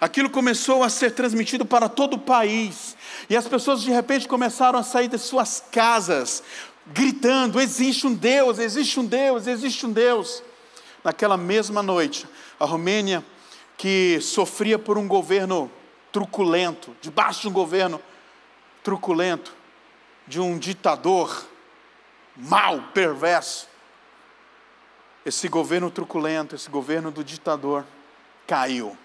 Aquilo 0.00 0.30
começou 0.30 0.82
a 0.82 0.88
ser 0.88 1.10
transmitido 1.10 1.66
para 1.66 1.88
todo 1.88 2.14
o 2.14 2.18
país. 2.18 2.96
E 3.28 3.36
as 3.36 3.46
pessoas 3.46 3.82
de 3.82 3.90
repente 3.90 4.26
começaram 4.26 4.78
a 4.78 4.82
sair 4.82 5.08
das 5.08 5.22
suas 5.22 5.62
casas, 5.70 6.42
gritando: 6.86 7.60
existe 7.60 8.06
um 8.06 8.14
Deus, 8.14 8.58
existe 8.58 8.98
um 8.98 9.04
Deus, 9.04 9.46
existe 9.46 9.84
um 9.84 9.92
Deus. 9.92 10.42
Naquela 11.04 11.36
mesma 11.36 11.82
noite, 11.82 12.26
a 12.58 12.64
Romênia, 12.64 13.24
que 13.76 14.18
sofria 14.20 14.78
por 14.78 14.96
um 14.96 15.08
governo 15.08 15.70
truculento, 16.12 16.96
debaixo 17.00 17.42
de 17.42 17.48
um 17.48 17.52
governo 17.52 18.00
truculento, 18.82 19.54
de 20.26 20.40
um 20.40 20.58
ditador, 20.58 21.46
mal, 22.36 22.82
perverso. 22.94 23.68
Esse 25.24 25.48
governo 25.48 25.90
truculento, 25.90 26.54
esse 26.54 26.70
governo 26.70 27.10
do 27.10 27.22
ditador, 27.22 27.84
caiu. 28.46 28.96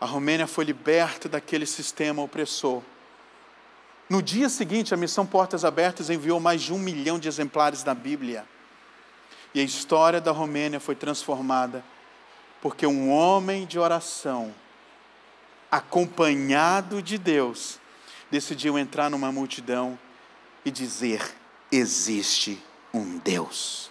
A 0.00 0.06
Romênia 0.06 0.46
foi 0.46 0.64
liberta 0.64 1.28
daquele 1.28 1.66
sistema 1.66 2.22
opressor. 2.22 2.82
No 4.08 4.20
dia 4.22 4.48
seguinte, 4.48 4.92
a 4.92 4.96
missão 4.96 5.24
Portas 5.24 5.64
Abertas 5.64 6.10
enviou 6.10 6.40
mais 6.40 6.60
de 6.62 6.72
um 6.72 6.78
milhão 6.78 7.18
de 7.18 7.28
exemplares 7.28 7.82
da 7.82 7.94
Bíblia. 7.94 8.44
E 9.54 9.60
a 9.60 9.62
história 9.62 10.20
da 10.20 10.32
Romênia 10.32 10.80
foi 10.80 10.94
transformada 10.94 11.84
porque 12.62 12.86
um 12.86 13.10
homem 13.10 13.66
de 13.66 13.76
oração, 13.76 14.54
acompanhado 15.68 17.02
de 17.02 17.18
Deus, 17.18 17.80
decidiu 18.30 18.78
entrar 18.78 19.10
numa 19.10 19.32
multidão 19.32 19.98
e 20.64 20.70
dizer: 20.70 21.20
existe 21.72 22.62
um 22.92 23.18
Deus. 23.18 23.90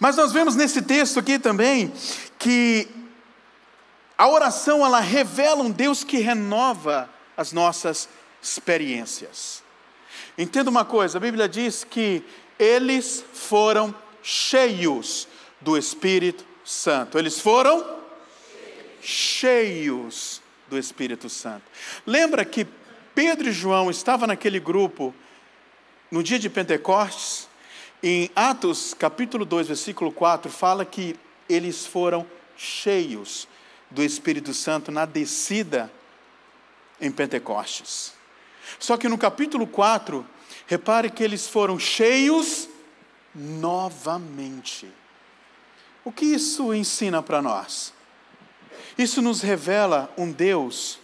Mas 0.00 0.16
nós 0.16 0.32
vemos 0.32 0.56
nesse 0.56 0.80
texto 0.80 1.20
aqui 1.20 1.38
também 1.38 1.92
que 2.38 2.88
a 4.16 4.26
oração 4.26 4.84
ela 4.84 5.00
revela 5.00 5.62
um 5.62 5.70
Deus 5.70 6.02
que 6.02 6.16
renova 6.16 7.10
as 7.36 7.52
nossas 7.52 8.08
experiências. 8.42 9.62
Entenda 10.38 10.70
uma 10.70 10.84
coisa, 10.84 11.18
a 11.18 11.20
Bíblia 11.20 11.48
diz 11.48 11.84
que 11.84 12.24
eles 12.58 13.22
foram 13.34 13.94
cheios 14.22 15.28
do 15.60 15.76
Espírito 15.76 16.44
Santo. 16.64 17.18
Eles 17.18 17.38
foram 17.38 17.96
cheios 19.02 20.40
do 20.68 20.78
Espírito 20.78 21.28
Santo. 21.28 21.62
Lembra 22.06 22.44
que 22.44 22.66
Pedro 23.14 23.48
e 23.48 23.52
João 23.52 23.90
estavam 23.90 24.26
naquele 24.26 24.58
grupo 24.58 25.14
no 26.10 26.22
dia 26.22 26.38
de 26.38 26.48
Pentecostes, 26.48 27.48
em 28.02 28.30
Atos 28.36 28.94
capítulo 28.94 29.44
2, 29.44 29.68
versículo 29.68 30.12
4, 30.12 30.50
fala 30.50 30.84
que 30.84 31.16
eles 31.48 31.86
foram 31.86 32.26
cheios 32.56 33.48
do 33.90 34.02
Espírito 34.02 34.52
Santo 34.54 34.92
na 34.92 35.04
descida 35.04 35.90
em 37.00 37.10
Pentecostes. 37.10 38.14
Só 38.78 38.96
que 38.96 39.08
no 39.08 39.18
capítulo 39.18 39.66
4, 39.66 40.26
repare 40.66 41.10
que 41.10 41.22
eles 41.22 41.48
foram 41.48 41.78
cheios 41.78 42.68
novamente. 43.34 44.88
O 46.04 46.12
que 46.12 46.24
isso 46.24 46.72
ensina 46.72 47.22
para 47.22 47.42
nós? 47.42 47.92
Isso 48.96 49.20
nos 49.20 49.40
revela 49.40 50.12
um 50.16 50.30
Deus 50.30 50.98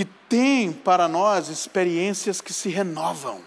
que 0.00 0.04
tem 0.06 0.72
para 0.72 1.06
nós 1.06 1.50
experiências 1.50 2.40
que 2.40 2.54
se 2.54 2.70
renovam. 2.70 3.42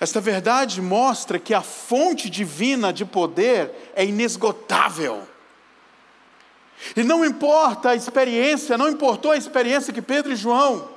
Esta 0.00 0.18
verdade 0.18 0.80
mostra 0.80 1.38
que 1.38 1.52
a 1.52 1.60
fonte 1.60 2.30
divina 2.30 2.90
de 2.90 3.04
poder 3.04 3.92
é 3.94 4.02
inesgotável. 4.02 5.28
E 6.96 7.02
não 7.02 7.22
importa 7.22 7.90
a 7.90 7.94
experiência, 7.94 8.78
não 8.78 8.88
importou 8.88 9.32
a 9.32 9.36
experiência 9.36 9.92
que 9.92 10.00
Pedro 10.00 10.32
e 10.32 10.36
João 10.36 10.88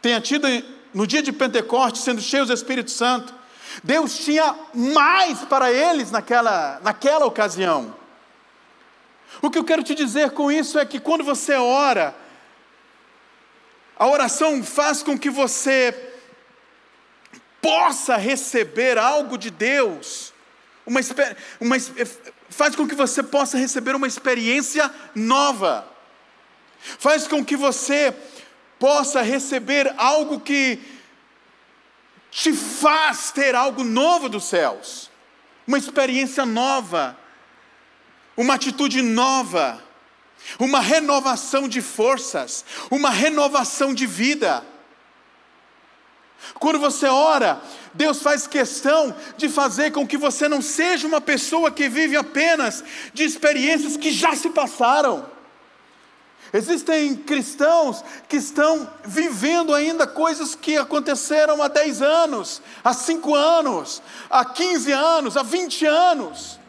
tenham 0.00 0.20
tido 0.20 0.46
no 0.94 1.04
dia 1.04 1.20
de 1.20 1.32
Pentecostes, 1.32 2.02
sendo 2.02 2.20
cheios 2.20 2.46
do 2.46 2.54
Espírito 2.54 2.92
Santo. 2.92 3.34
Deus 3.82 4.18
tinha 4.18 4.54
mais 4.72 5.40
para 5.40 5.72
eles 5.72 6.12
naquela, 6.12 6.78
naquela 6.80 7.26
ocasião. 7.26 7.97
O 9.40 9.50
que 9.50 9.58
eu 9.58 9.64
quero 9.64 9.82
te 9.82 9.94
dizer 9.94 10.30
com 10.30 10.50
isso 10.50 10.78
é 10.78 10.84
que 10.84 10.98
quando 10.98 11.22
você 11.22 11.54
ora, 11.54 12.14
a 13.96 14.06
oração 14.06 14.62
faz 14.62 15.02
com 15.02 15.18
que 15.18 15.30
você 15.30 16.12
possa 17.60 18.16
receber 18.16 18.96
algo 18.96 19.36
de 19.36 19.50
Deus, 19.50 20.32
uma, 20.86 21.00
uma, 21.60 21.76
faz 22.48 22.74
com 22.74 22.88
que 22.88 22.94
você 22.94 23.22
possa 23.22 23.58
receber 23.58 23.94
uma 23.94 24.06
experiência 24.06 24.92
nova, 25.14 25.86
faz 26.78 27.26
com 27.26 27.44
que 27.44 27.56
você 27.56 28.14
possa 28.78 29.20
receber 29.22 29.92
algo 29.96 30.40
que 30.40 30.80
te 32.30 32.52
faz 32.52 33.32
ter 33.32 33.54
algo 33.54 33.82
novo 33.82 34.28
dos 34.28 34.44
céus, 34.44 35.10
uma 35.66 35.78
experiência 35.78 36.46
nova, 36.46 37.16
uma 38.38 38.54
atitude 38.54 39.02
nova, 39.02 39.82
uma 40.60 40.78
renovação 40.78 41.66
de 41.68 41.82
forças, 41.82 42.64
uma 42.88 43.10
renovação 43.10 43.92
de 43.92 44.06
vida. 44.06 44.64
Quando 46.54 46.78
você 46.78 47.08
ora, 47.08 47.60
Deus 47.92 48.22
faz 48.22 48.46
questão 48.46 49.12
de 49.36 49.48
fazer 49.48 49.90
com 49.90 50.06
que 50.06 50.16
você 50.16 50.48
não 50.48 50.62
seja 50.62 51.04
uma 51.08 51.20
pessoa 51.20 51.68
que 51.68 51.88
vive 51.88 52.16
apenas 52.16 52.84
de 53.12 53.24
experiências 53.24 53.96
que 53.96 54.12
já 54.12 54.36
se 54.36 54.50
passaram. 54.50 55.28
Existem 56.52 57.16
cristãos 57.16 58.04
que 58.28 58.36
estão 58.36 58.88
vivendo 59.04 59.74
ainda 59.74 60.06
coisas 60.06 60.54
que 60.54 60.76
aconteceram 60.76 61.60
há 61.60 61.66
10 61.66 62.02
anos, 62.02 62.62
há 62.84 62.94
5 62.94 63.34
anos, 63.34 64.00
há 64.30 64.44
15 64.44 64.92
anos, 64.92 65.36
há 65.36 65.42
20 65.42 65.86
anos, 65.86 66.60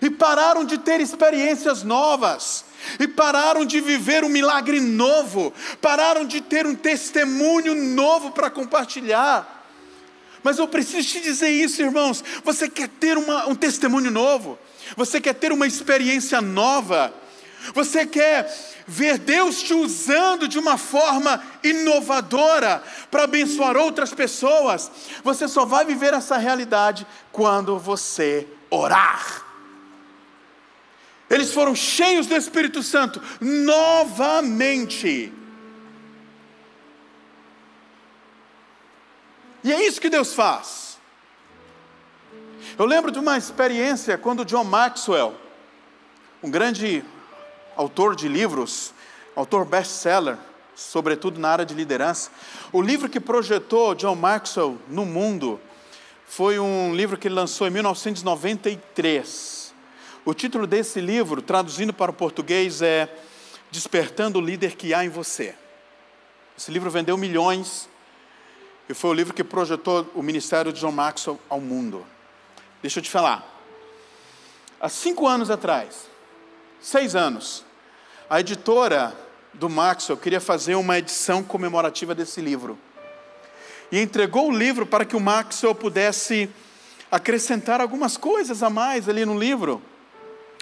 e 0.00 0.10
pararam 0.10 0.64
de 0.64 0.78
ter 0.78 1.00
experiências 1.00 1.82
novas, 1.82 2.64
e 2.98 3.08
pararam 3.08 3.64
de 3.64 3.80
viver 3.80 4.24
um 4.24 4.28
milagre 4.28 4.80
novo, 4.80 5.52
pararam 5.80 6.24
de 6.24 6.40
ter 6.40 6.66
um 6.66 6.74
testemunho 6.74 7.74
novo 7.74 8.30
para 8.30 8.50
compartilhar. 8.50 9.56
Mas 10.42 10.58
eu 10.58 10.68
preciso 10.68 11.08
te 11.08 11.20
dizer 11.20 11.50
isso, 11.50 11.82
irmãos. 11.82 12.22
Você 12.44 12.68
quer 12.68 12.88
ter 12.88 13.18
uma, 13.18 13.48
um 13.48 13.54
testemunho 13.54 14.10
novo, 14.10 14.58
você 14.96 15.20
quer 15.20 15.34
ter 15.34 15.52
uma 15.52 15.66
experiência 15.66 16.40
nova, 16.40 17.12
você 17.74 18.06
quer 18.06 18.48
ver 18.86 19.18
Deus 19.18 19.62
te 19.62 19.74
usando 19.74 20.48
de 20.48 20.58
uma 20.58 20.78
forma 20.78 21.42
inovadora 21.62 22.82
para 23.10 23.24
abençoar 23.24 23.76
outras 23.76 24.14
pessoas, 24.14 24.90
você 25.22 25.46
só 25.46 25.66
vai 25.66 25.84
viver 25.84 26.14
essa 26.14 26.38
realidade 26.38 27.06
quando 27.30 27.78
você 27.78 28.46
orar. 28.70 29.47
Eles 31.30 31.52
foram 31.52 31.74
cheios 31.74 32.26
do 32.26 32.34
Espírito 32.34 32.82
Santo 32.82 33.20
novamente. 33.40 35.32
E 39.62 39.72
é 39.72 39.86
isso 39.86 40.00
que 40.00 40.08
Deus 40.08 40.32
faz. 40.32 40.98
Eu 42.78 42.86
lembro 42.86 43.10
de 43.10 43.18
uma 43.18 43.36
experiência 43.36 44.16
quando 44.16 44.44
John 44.44 44.64
Maxwell, 44.64 45.34
um 46.42 46.50
grande 46.50 47.04
autor 47.76 48.16
de 48.16 48.28
livros, 48.28 48.94
autor 49.34 49.64
best-seller, 49.64 50.38
sobretudo 50.74 51.40
na 51.40 51.50
área 51.50 51.66
de 51.66 51.74
liderança. 51.74 52.30
O 52.72 52.80
livro 52.80 53.08
que 53.08 53.18
projetou 53.18 53.94
John 53.94 54.14
Maxwell 54.14 54.78
no 54.88 55.04
mundo 55.04 55.60
foi 56.24 56.58
um 56.58 56.94
livro 56.94 57.18
que 57.18 57.26
ele 57.28 57.34
lançou 57.34 57.66
em 57.66 57.70
1993. 57.70 59.57
O 60.28 60.34
título 60.34 60.66
desse 60.66 61.00
livro, 61.00 61.40
traduzindo 61.40 61.90
para 61.90 62.10
o 62.10 62.14
português, 62.14 62.82
é 62.82 63.08
Despertando 63.70 64.38
o 64.38 64.42
Líder 64.42 64.76
que 64.76 64.92
Há 64.92 65.02
em 65.02 65.08
Você. 65.08 65.54
Esse 66.54 66.70
livro 66.70 66.90
vendeu 66.90 67.16
milhões 67.16 67.88
e 68.90 68.92
foi 68.92 69.08
o 69.08 69.14
livro 69.14 69.32
que 69.32 69.42
projetou 69.42 70.06
o 70.14 70.22
ministério 70.22 70.70
de 70.70 70.80
John 70.80 70.92
Maxwell 70.92 71.40
ao 71.48 71.62
mundo. 71.62 72.06
Deixa 72.82 72.98
eu 72.98 73.02
te 73.02 73.08
falar. 73.08 73.42
Há 74.78 74.90
cinco 74.90 75.26
anos 75.26 75.48
atrás, 75.48 76.10
seis 76.78 77.16
anos, 77.16 77.64
a 78.28 78.38
editora 78.38 79.16
do 79.54 79.70
Maxwell 79.70 80.18
queria 80.18 80.42
fazer 80.42 80.74
uma 80.74 80.98
edição 80.98 81.42
comemorativa 81.42 82.14
desse 82.14 82.42
livro. 82.42 82.78
E 83.90 83.98
entregou 83.98 84.50
o 84.50 84.54
livro 84.54 84.84
para 84.84 85.06
que 85.06 85.16
o 85.16 85.20
Maxwell 85.20 85.74
pudesse 85.74 86.50
acrescentar 87.10 87.80
algumas 87.80 88.18
coisas 88.18 88.62
a 88.62 88.68
mais 88.68 89.08
ali 89.08 89.24
no 89.24 89.38
livro, 89.38 89.82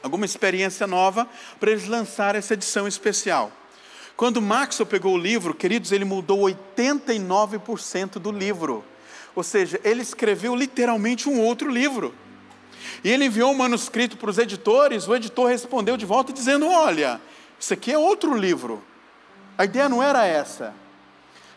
alguma 0.06 0.24
experiência 0.24 0.86
nova, 0.86 1.28
para 1.60 1.70
eles 1.70 1.86
lançarem 1.86 2.38
essa 2.38 2.54
edição 2.54 2.88
especial. 2.88 3.52
Quando 4.16 4.40
Maxwell 4.40 4.86
pegou 4.86 5.14
o 5.14 5.18
livro, 5.18 5.52
queridos, 5.52 5.92
ele 5.92 6.04
mudou 6.04 6.40
89% 6.40 8.12
do 8.12 8.32
livro. 8.32 8.82
Ou 9.34 9.42
seja, 9.42 9.78
ele 9.84 10.00
escreveu 10.00 10.56
literalmente 10.56 11.28
um 11.28 11.38
outro 11.40 11.70
livro. 11.70 12.14
E 13.04 13.10
ele 13.10 13.26
enviou 13.26 13.50
um 13.52 13.56
manuscrito 13.56 14.16
para 14.16 14.30
os 14.30 14.38
editores, 14.38 15.06
o 15.06 15.14
editor 15.14 15.48
respondeu 15.48 15.96
de 15.96 16.06
volta 16.06 16.32
dizendo: 16.32 16.66
Olha, 16.66 17.20
isso 17.60 17.74
aqui 17.74 17.92
é 17.92 17.98
outro 17.98 18.34
livro. 18.34 18.82
A 19.58 19.64
ideia 19.64 19.88
não 19.88 20.02
era 20.02 20.24
essa. 20.24 20.74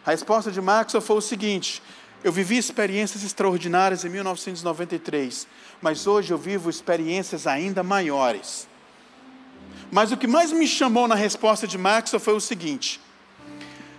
A 0.06 0.12
resposta 0.12 0.52
de 0.52 0.60
Maxwell 0.60 1.02
foi 1.02 1.18
o 1.18 1.22
seguinte: 1.22 1.82
eu 2.24 2.32
vivi 2.32 2.58
experiências 2.58 3.24
extraordinárias 3.24 4.04
em 4.04 4.10
1993, 4.10 5.48
mas 5.82 6.06
hoje 6.06 6.32
eu 6.32 6.38
vivo 6.38 6.70
experiências 6.70 7.48
ainda 7.48 7.82
maiores. 7.82 8.68
Mas 9.92 10.12
o 10.12 10.18
que 10.18 10.28
mais 10.28 10.52
me 10.52 10.68
chamou 10.68 11.08
na 11.08 11.16
resposta 11.16 11.66
de 11.66 11.78
Maxwell 11.78 12.20
foi 12.20 12.34
o 12.34 12.42
seguinte: 12.42 13.00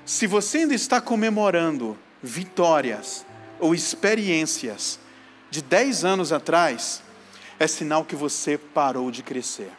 se 0.04 0.26
você 0.26 0.58
ainda 0.58 0.74
está 0.74 1.00
comemorando 1.00 1.98
vitórias 2.22 3.24
ou 3.58 3.74
experiências 3.74 4.98
de 5.50 5.62
10 5.62 6.04
anos 6.04 6.32
atrás, 6.32 7.02
é 7.58 7.66
sinal 7.66 8.04
que 8.04 8.14
você 8.14 8.58
parou 8.58 9.10
de 9.10 9.22
crescer. 9.22 9.70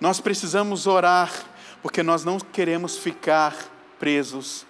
Nós 0.00 0.20
precisamos 0.20 0.86
orar, 0.86 1.32
porque 1.82 2.04
nós 2.04 2.24
não 2.24 2.38
queremos 2.38 2.96
ficar 2.96 3.54
presos 3.98 4.64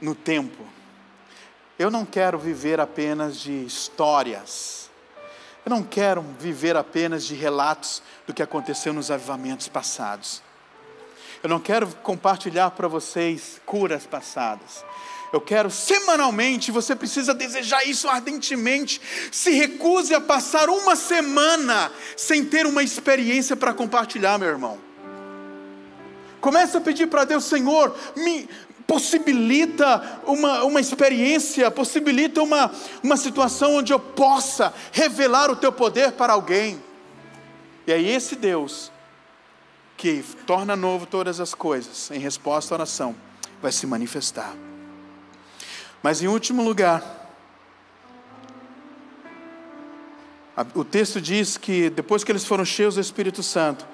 no 0.00 0.14
tempo. 0.14 0.64
Eu 1.78 1.90
não 1.90 2.04
quero 2.04 2.38
viver 2.38 2.80
apenas 2.80 3.38
de 3.38 3.64
histórias. 3.64 4.90
Eu 5.64 5.70
não 5.70 5.82
quero 5.82 6.22
viver 6.38 6.76
apenas 6.76 7.24
de 7.24 7.34
relatos 7.34 8.02
do 8.26 8.32
que 8.32 8.42
aconteceu 8.42 8.92
nos 8.92 9.10
avivamentos 9.10 9.68
passados. 9.68 10.42
Eu 11.42 11.48
não 11.48 11.60
quero 11.60 11.86
compartilhar 12.02 12.70
para 12.70 12.88
vocês 12.88 13.60
curas 13.66 14.06
passadas. 14.06 14.84
Eu 15.32 15.40
quero 15.40 15.70
semanalmente, 15.70 16.70
você 16.70 16.94
precisa 16.94 17.34
desejar 17.34 17.86
isso 17.86 18.08
ardentemente. 18.08 19.00
Se 19.30 19.50
recuse 19.50 20.14
a 20.14 20.20
passar 20.20 20.70
uma 20.70 20.96
semana 20.96 21.92
sem 22.16 22.44
ter 22.44 22.64
uma 22.64 22.82
experiência 22.82 23.56
para 23.56 23.74
compartilhar, 23.74 24.38
meu 24.38 24.48
irmão. 24.48 24.78
Comece 26.40 26.76
a 26.76 26.80
pedir 26.80 27.08
para 27.08 27.24
Deus, 27.24 27.44
Senhor, 27.44 27.94
me 28.16 28.48
possibilita 28.86 30.20
uma, 30.24 30.64
uma 30.64 30.80
experiência, 30.80 31.70
possibilita 31.70 32.42
uma, 32.42 32.70
uma 33.02 33.16
situação 33.16 33.76
onde 33.76 33.92
eu 33.92 33.98
possa 33.98 34.72
revelar 34.92 35.50
o 35.50 35.56
teu 35.56 35.72
poder 35.72 36.12
para 36.12 36.32
alguém. 36.32 36.82
E 37.86 37.92
aí, 37.92 38.08
esse 38.08 38.36
Deus, 38.36 38.92
que 39.96 40.24
torna 40.46 40.76
novo 40.76 41.06
todas 41.06 41.40
as 41.40 41.54
coisas, 41.54 42.10
em 42.10 42.18
resposta 42.18 42.74
à 42.74 42.76
oração, 42.76 43.14
vai 43.60 43.72
se 43.72 43.86
manifestar. 43.86 44.54
Mas 46.02 46.22
em 46.22 46.28
último 46.28 46.62
lugar, 46.62 47.16
O 50.74 50.84
texto 50.84 51.20
diz 51.20 51.58
que 51.58 51.90
depois 51.90 52.24
que 52.24 52.32
eles 52.32 52.46
foram 52.46 52.64
cheios 52.64 52.94
do 52.94 53.00
Espírito 53.00 53.42
Santo, 53.42 53.86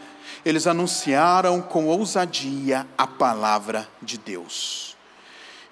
eles 0.44 0.66
anunciaram 0.66 1.60
com 1.60 1.86
ousadia 1.86 2.86
a 2.98 3.06
palavra 3.06 3.88
de 4.00 4.18
Deus. 4.18 4.96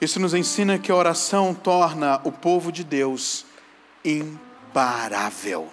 Isso 0.00 0.18
nos 0.20 0.32
ensina 0.32 0.78
que 0.78 0.90
a 0.90 0.96
oração 0.96 1.54
torna 1.54 2.20
o 2.24 2.32
povo 2.32 2.70
de 2.72 2.84
Deus 2.84 3.44
imparável. 4.04 5.68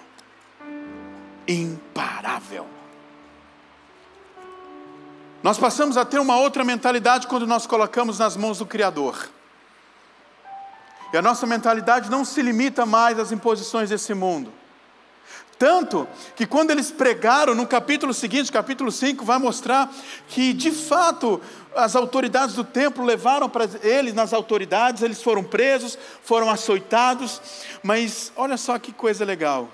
Imparável. 1.48 2.66
Nós 5.42 5.58
passamos 5.58 5.96
a 5.96 6.04
ter 6.04 6.20
uma 6.20 6.38
outra 6.38 6.66
mentalidade 6.66 7.28
quando 7.28 7.48
nós 7.48 7.66
colocamos 7.66 8.20
nas 8.20 8.36
mãos 8.36 8.58
do 8.58 8.66
Criador. 8.66 9.30
E 11.14 11.18
a 11.18 11.22
nossa 11.22 11.46
mentalidade 11.46 12.10
não 12.10 12.26
se 12.26 12.42
limita 12.42 12.86
mais 12.86 13.18
às 13.18 13.32
imposições 13.32 13.90
desse 13.90 14.14
mundo. 14.14 14.52
Tanto 15.58 16.08
que 16.36 16.46
quando 16.46 16.70
eles 16.70 16.92
pregaram, 16.92 17.56
no 17.56 17.66
capítulo 17.66 18.14
seguinte, 18.14 18.52
capítulo 18.52 18.92
5, 18.92 19.26
vai 19.26 19.40
mostrar 19.40 19.92
que 20.28 20.54
de 20.54 20.72
fato 20.72 21.42
as 21.76 21.96
autoridades 21.96 22.56
do 22.56 22.64
templo 22.64 23.04
levaram 23.04 23.50
para 23.50 23.68
eles 23.82 24.14
nas 24.14 24.34
autoridades, 24.34 25.02
eles 25.02 25.22
foram 25.22 25.44
presos, 25.44 25.98
foram 26.24 26.50
açoitados, 26.50 27.42
mas 27.82 28.32
olha 28.36 28.56
só 28.56 28.78
que 28.78 28.92
coisa 28.92 29.26
legal. 29.26 29.70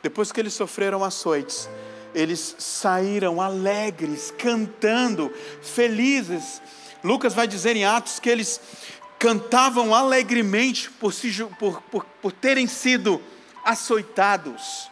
Depois 0.00 0.30
que 0.30 0.38
eles 0.38 0.54
sofreram 0.54 1.02
açoites, 1.02 1.68
eles 2.14 2.54
saíram 2.58 3.40
alegres, 3.40 4.32
cantando, 4.38 5.32
felizes. 5.60 6.62
Lucas 7.02 7.34
vai 7.34 7.48
dizer 7.48 7.74
em 7.74 7.84
Atos 7.84 8.20
que 8.20 8.30
eles 8.30 8.60
cantavam 9.18 9.92
alegremente 9.92 10.88
por, 10.88 11.12
por, 11.58 11.82
por, 11.82 12.04
por 12.22 12.32
terem 12.32 12.68
sido 12.68 13.20
açoitados 13.64 14.88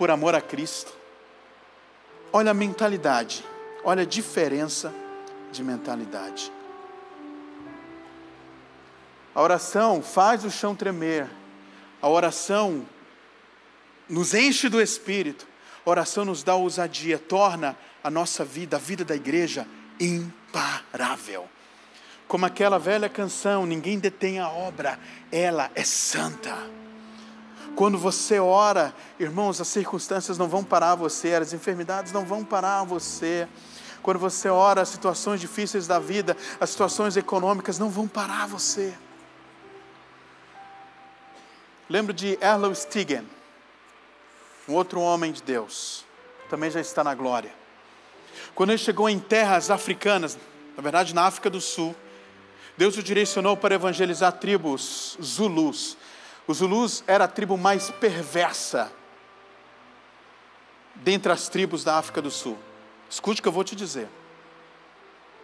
por 0.00 0.10
amor 0.10 0.34
a 0.34 0.40
Cristo. 0.40 0.94
Olha 2.32 2.52
a 2.52 2.54
mentalidade, 2.54 3.44
olha 3.84 4.00
a 4.00 4.06
diferença 4.06 4.94
de 5.52 5.62
mentalidade. 5.62 6.50
A 9.34 9.42
oração 9.42 10.00
faz 10.00 10.42
o 10.42 10.50
chão 10.50 10.74
tremer, 10.74 11.28
a 12.00 12.08
oração 12.08 12.86
nos 14.08 14.32
enche 14.32 14.70
do 14.70 14.80
Espírito, 14.80 15.46
a 15.84 15.90
oração 15.90 16.24
nos 16.24 16.42
dá 16.42 16.54
ousadia, 16.54 17.18
torna 17.18 17.76
a 18.02 18.10
nossa 18.10 18.42
vida, 18.42 18.78
a 18.78 18.80
vida 18.80 19.04
da 19.04 19.14
igreja, 19.14 19.68
imparável. 20.00 21.46
Como 22.26 22.46
aquela 22.46 22.78
velha 22.78 23.10
canção, 23.10 23.66
ninguém 23.66 23.98
detém 23.98 24.38
a 24.38 24.48
obra, 24.48 24.98
ela 25.30 25.70
é 25.74 25.84
santa. 25.84 26.79
Quando 27.80 27.96
você 27.96 28.38
ora, 28.38 28.94
irmãos, 29.18 29.58
as 29.58 29.68
circunstâncias 29.68 30.36
não 30.36 30.46
vão 30.46 30.62
parar 30.62 30.96
você, 30.96 31.32
as 31.32 31.54
enfermidades 31.54 32.12
não 32.12 32.26
vão 32.26 32.44
parar 32.44 32.84
você. 32.84 33.48
Quando 34.02 34.18
você 34.18 34.50
ora, 34.50 34.82
as 34.82 34.90
situações 34.90 35.40
difíceis 35.40 35.86
da 35.86 35.98
vida, 35.98 36.36
as 36.60 36.68
situações 36.68 37.16
econômicas 37.16 37.78
não 37.78 37.88
vão 37.88 38.06
parar 38.06 38.46
você. 38.46 38.92
Lembro 41.88 42.12
de 42.12 42.38
Erlo 42.38 42.74
Stigen, 42.74 43.26
um 44.68 44.74
outro 44.74 45.00
homem 45.00 45.32
de 45.32 45.42
Deus, 45.42 46.04
também 46.50 46.70
já 46.70 46.82
está 46.82 47.02
na 47.02 47.14
glória. 47.14 47.50
Quando 48.54 48.72
ele 48.72 48.78
chegou 48.78 49.08
em 49.08 49.18
terras 49.18 49.70
africanas, 49.70 50.36
na 50.76 50.82
verdade 50.82 51.14
na 51.14 51.22
África 51.22 51.48
do 51.48 51.62
Sul, 51.62 51.96
Deus 52.76 52.98
o 52.98 53.02
direcionou 53.02 53.56
para 53.56 53.74
evangelizar 53.74 54.32
tribos 54.32 55.16
Zulus, 55.22 55.96
os 56.50 56.58
Zulus 56.58 57.04
era 57.06 57.24
a 57.24 57.28
tribo 57.28 57.56
mais 57.56 57.90
perversa 57.90 58.92
dentre 60.96 61.30
as 61.30 61.48
tribos 61.48 61.84
da 61.84 61.96
África 61.96 62.20
do 62.20 62.30
Sul. 62.30 62.58
Escute 63.08 63.40
o 63.40 63.42
que 63.42 63.48
eu 63.48 63.52
vou 63.52 63.64
te 63.64 63.76
dizer. 63.76 64.08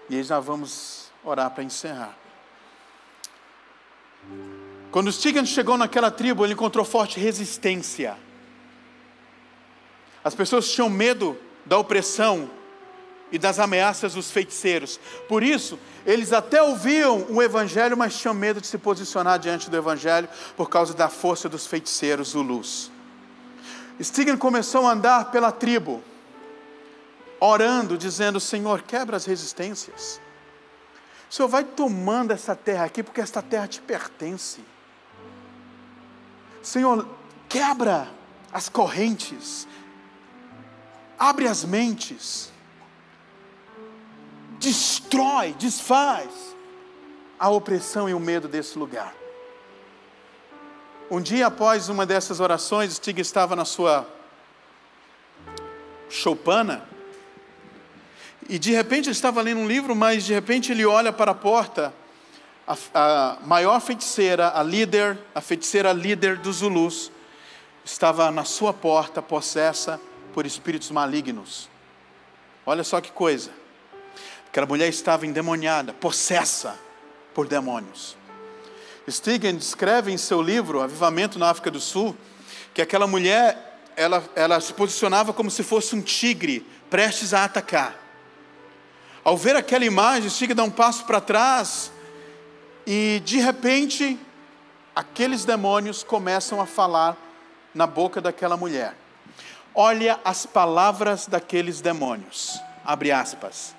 E 0.08 0.16
aí 0.16 0.22
já 0.22 0.40
vamos 0.40 1.10
orar 1.24 1.50
para 1.50 1.62
encerrar. 1.62 2.16
Quando 4.90 5.12
Stigan 5.12 5.44
chegou 5.44 5.76
naquela 5.76 6.10
tribo, 6.10 6.44
ele 6.44 6.54
encontrou 6.54 6.84
forte 6.84 7.20
resistência. 7.20 8.16
As 10.24 10.34
pessoas 10.34 10.70
tinham 10.70 10.90
medo 10.90 11.38
da 11.64 11.78
opressão 11.78 12.50
e 13.30 13.38
das 13.38 13.58
ameaças 13.58 14.14
dos 14.14 14.30
feiticeiros. 14.30 15.00
Por 15.28 15.42
isso, 15.42 15.78
eles 16.04 16.32
até 16.32 16.62
ouviam 16.62 17.26
o 17.28 17.42
evangelho, 17.42 17.96
mas 17.96 18.16
tinham 18.16 18.34
medo 18.34 18.60
de 18.60 18.66
se 18.66 18.78
posicionar 18.78 19.38
diante 19.38 19.68
do 19.68 19.76
evangelho 19.76 20.28
por 20.56 20.70
causa 20.70 20.94
da 20.94 21.08
força 21.08 21.48
dos 21.48 21.66
feiticeiros 21.66 22.28
Zulus. 22.28 22.90
Stigner 24.00 24.38
começou 24.38 24.86
a 24.86 24.92
andar 24.92 25.30
pela 25.30 25.50
tribo, 25.50 26.02
orando, 27.40 27.98
dizendo: 27.98 28.38
Senhor, 28.38 28.82
quebra 28.82 29.16
as 29.16 29.24
resistências. 29.24 30.20
O 31.28 31.34
Senhor 31.34 31.48
vai 31.48 31.64
tomando 31.64 32.30
essa 32.30 32.54
terra 32.54 32.84
aqui, 32.84 33.02
porque 33.02 33.20
esta 33.20 33.42
terra 33.42 33.66
te 33.66 33.80
pertence. 33.80 34.60
Senhor, 36.62 37.08
quebra 37.48 38.08
as 38.52 38.68
correntes, 38.68 39.66
abre 41.18 41.48
as 41.48 41.64
mentes 41.64 42.52
destrói, 44.58 45.54
desfaz 45.58 46.56
a 47.38 47.48
opressão 47.48 48.08
e 48.08 48.14
o 48.14 48.20
medo 48.20 48.48
desse 48.48 48.78
lugar. 48.78 49.14
Um 51.10 51.20
dia 51.20 51.46
após 51.46 51.88
uma 51.88 52.04
dessas 52.04 52.40
orações, 52.40 52.94
Stig 52.94 53.20
estava 53.20 53.54
na 53.54 53.64
sua 53.64 54.08
choupana 56.08 56.88
e 58.48 58.58
de 58.58 58.72
repente 58.72 59.06
ele 59.06 59.12
estava 59.12 59.42
lendo 59.42 59.60
um 59.60 59.66
livro, 59.66 59.94
mas 59.94 60.24
de 60.24 60.32
repente 60.32 60.72
ele 60.72 60.84
olha 60.84 61.12
para 61.12 61.32
a 61.32 61.34
porta, 61.34 61.92
a, 62.66 62.76
a 62.94 63.38
maior 63.44 63.80
feiticeira, 63.80 64.52
a 64.54 64.62
líder, 64.62 65.18
a 65.34 65.40
feiticeira 65.40 65.92
líder 65.92 66.38
dos 66.38 66.56
Zulus, 66.56 67.10
estava 67.84 68.30
na 68.30 68.44
sua 68.44 68.72
porta, 68.72 69.22
possessa 69.22 70.00
por 70.32 70.46
espíritos 70.46 70.90
malignos. 70.90 71.68
Olha 72.64 72.82
só 72.82 73.00
que 73.00 73.12
coisa. 73.12 73.50
Aquela 74.56 74.68
mulher 74.68 74.88
estava 74.88 75.26
endemoniada, 75.26 75.92
possessa 75.92 76.78
por 77.34 77.46
demônios. 77.46 78.16
Stigen 79.06 79.54
descreve 79.54 80.10
em 80.10 80.16
seu 80.16 80.40
livro, 80.40 80.80
Avivamento 80.80 81.38
na 81.38 81.50
África 81.50 81.70
do 81.70 81.78
Sul, 81.78 82.16
que 82.72 82.80
aquela 82.80 83.06
mulher, 83.06 83.82
ela, 83.94 84.24
ela 84.34 84.58
se 84.58 84.72
posicionava 84.72 85.34
como 85.34 85.50
se 85.50 85.62
fosse 85.62 85.94
um 85.94 86.00
tigre 86.00 86.66
prestes 86.88 87.34
a 87.34 87.44
atacar. 87.44 87.96
Ao 89.22 89.36
ver 89.36 89.56
aquela 89.56 89.84
imagem, 89.84 90.30
Stigen 90.30 90.56
dá 90.56 90.64
um 90.64 90.70
passo 90.70 91.04
para 91.04 91.20
trás 91.20 91.92
e, 92.86 93.20
de 93.26 93.38
repente, 93.38 94.18
aqueles 94.94 95.44
demônios 95.44 96.02
começam 96.02 96.62
a 96.62 96.64
falar 96.64 97.14
na 97.74 97.86
boca 97.86 98.22
daquela 98.22 98.56
mulher. 98.56 98.96
Olha 99.74 100.18
as 100.24 100.46
palavras 100.46 101.26
daqueles 101.26 101.82
demônios. 101.82 102.58
Abre 102.82 103.12
aspas. 103.12 103.75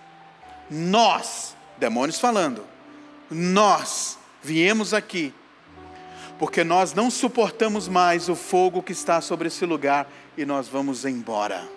Nós, 0.70 1.56
demônios 1.78 2.20
falando, 2.20 2.66
nós 3.30 4.18
viemos 4.42 4.94
aqui 4.94 5.34
porque 6.38 6.64
nós 6.64 6.94
não 6.94 7.10
suportamos 7.10 7.88
mais 7.88 8.30
o 8.30 8.36
fogo 8.36 8.84
que 8.84 8.92
está 8.92 9.22
sobre 9.22 9.48
esse 9.48 9.66
lugar 9.66 10.08
e 10.38 10.46
nós 10.46 10.68
vamos 10.68 11.04
embora. 11.04 11.68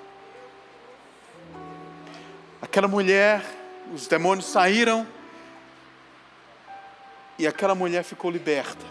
Aquela 2.61 2.87
mulher, 2.87 3.43
os 3.93 4.07
demônios 4.07 4.47
saíram 4.47 5.07
e 7.39 7.47
aquela 7.47 7.75
mulher 7.75 8.05
ficou 8.05 8.31
liberta. 8.31 8.85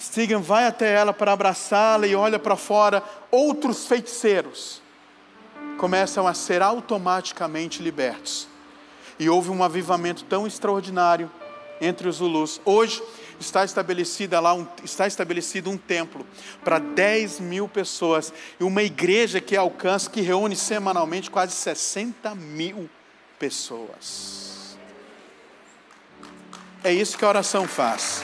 Stigan 0.00 0.40
vai 0.40 0.66
até 0.66 0.94
ela 0.94 1.12
para 1.12 1.32
abraçá-la 1.32 2.06
e 2.06 2.14
olha 2.14 2.38
para 2.38 2.56
fora 2.56 3.02
outros 3.30 3.86
feiticeiros 3.86 4.80
começam 5.78 6.26
a 6.26 6.34
ser 6.34 6.60
automaticamente 6.60 7.82
libertos. 7.82 8.46
E 9.18 9.30
houve 9.30 9.48
um 9.50 9.64
avivamento 9.64 10.24
tão 10.24 10.46
extraordinário 10.46 11.30
entre 11.80 12.08
os 12.08 12.16
Zulus. 12.16 12.60
Hoje 12.64 13.02
está 13.40 13.64
estabelecida 13.64 14.40
lá 14.40 14.52
um, 14.52 14.66
está 14.84 15.06
estabelecido 15.06 15.70
um 15.70 15.78
templo 15.78 16.26
para 16.62 16.78
10 16.78 17.40
mil 17.40 17.68
pessoas 17.68 18.32
e 18.60 18.64
uma 18.64 18.82
igreja 18.82 19.40
que 19.40 19.56
alcança, 19.56 20.10
que 20.10 20.20
reúne 20.20 20.56
semanalmente 20.56 21.30
quase 21.30 21.52
60 21.52 22.34
mil 22.34 22.90
pessoas. 23.38 24.76
É 26.82 26.92
isso 26.92 27.16
que 27.16 27.24
a 27.24 27.28
oração 27.28 27.66
faz. 27.66 28.22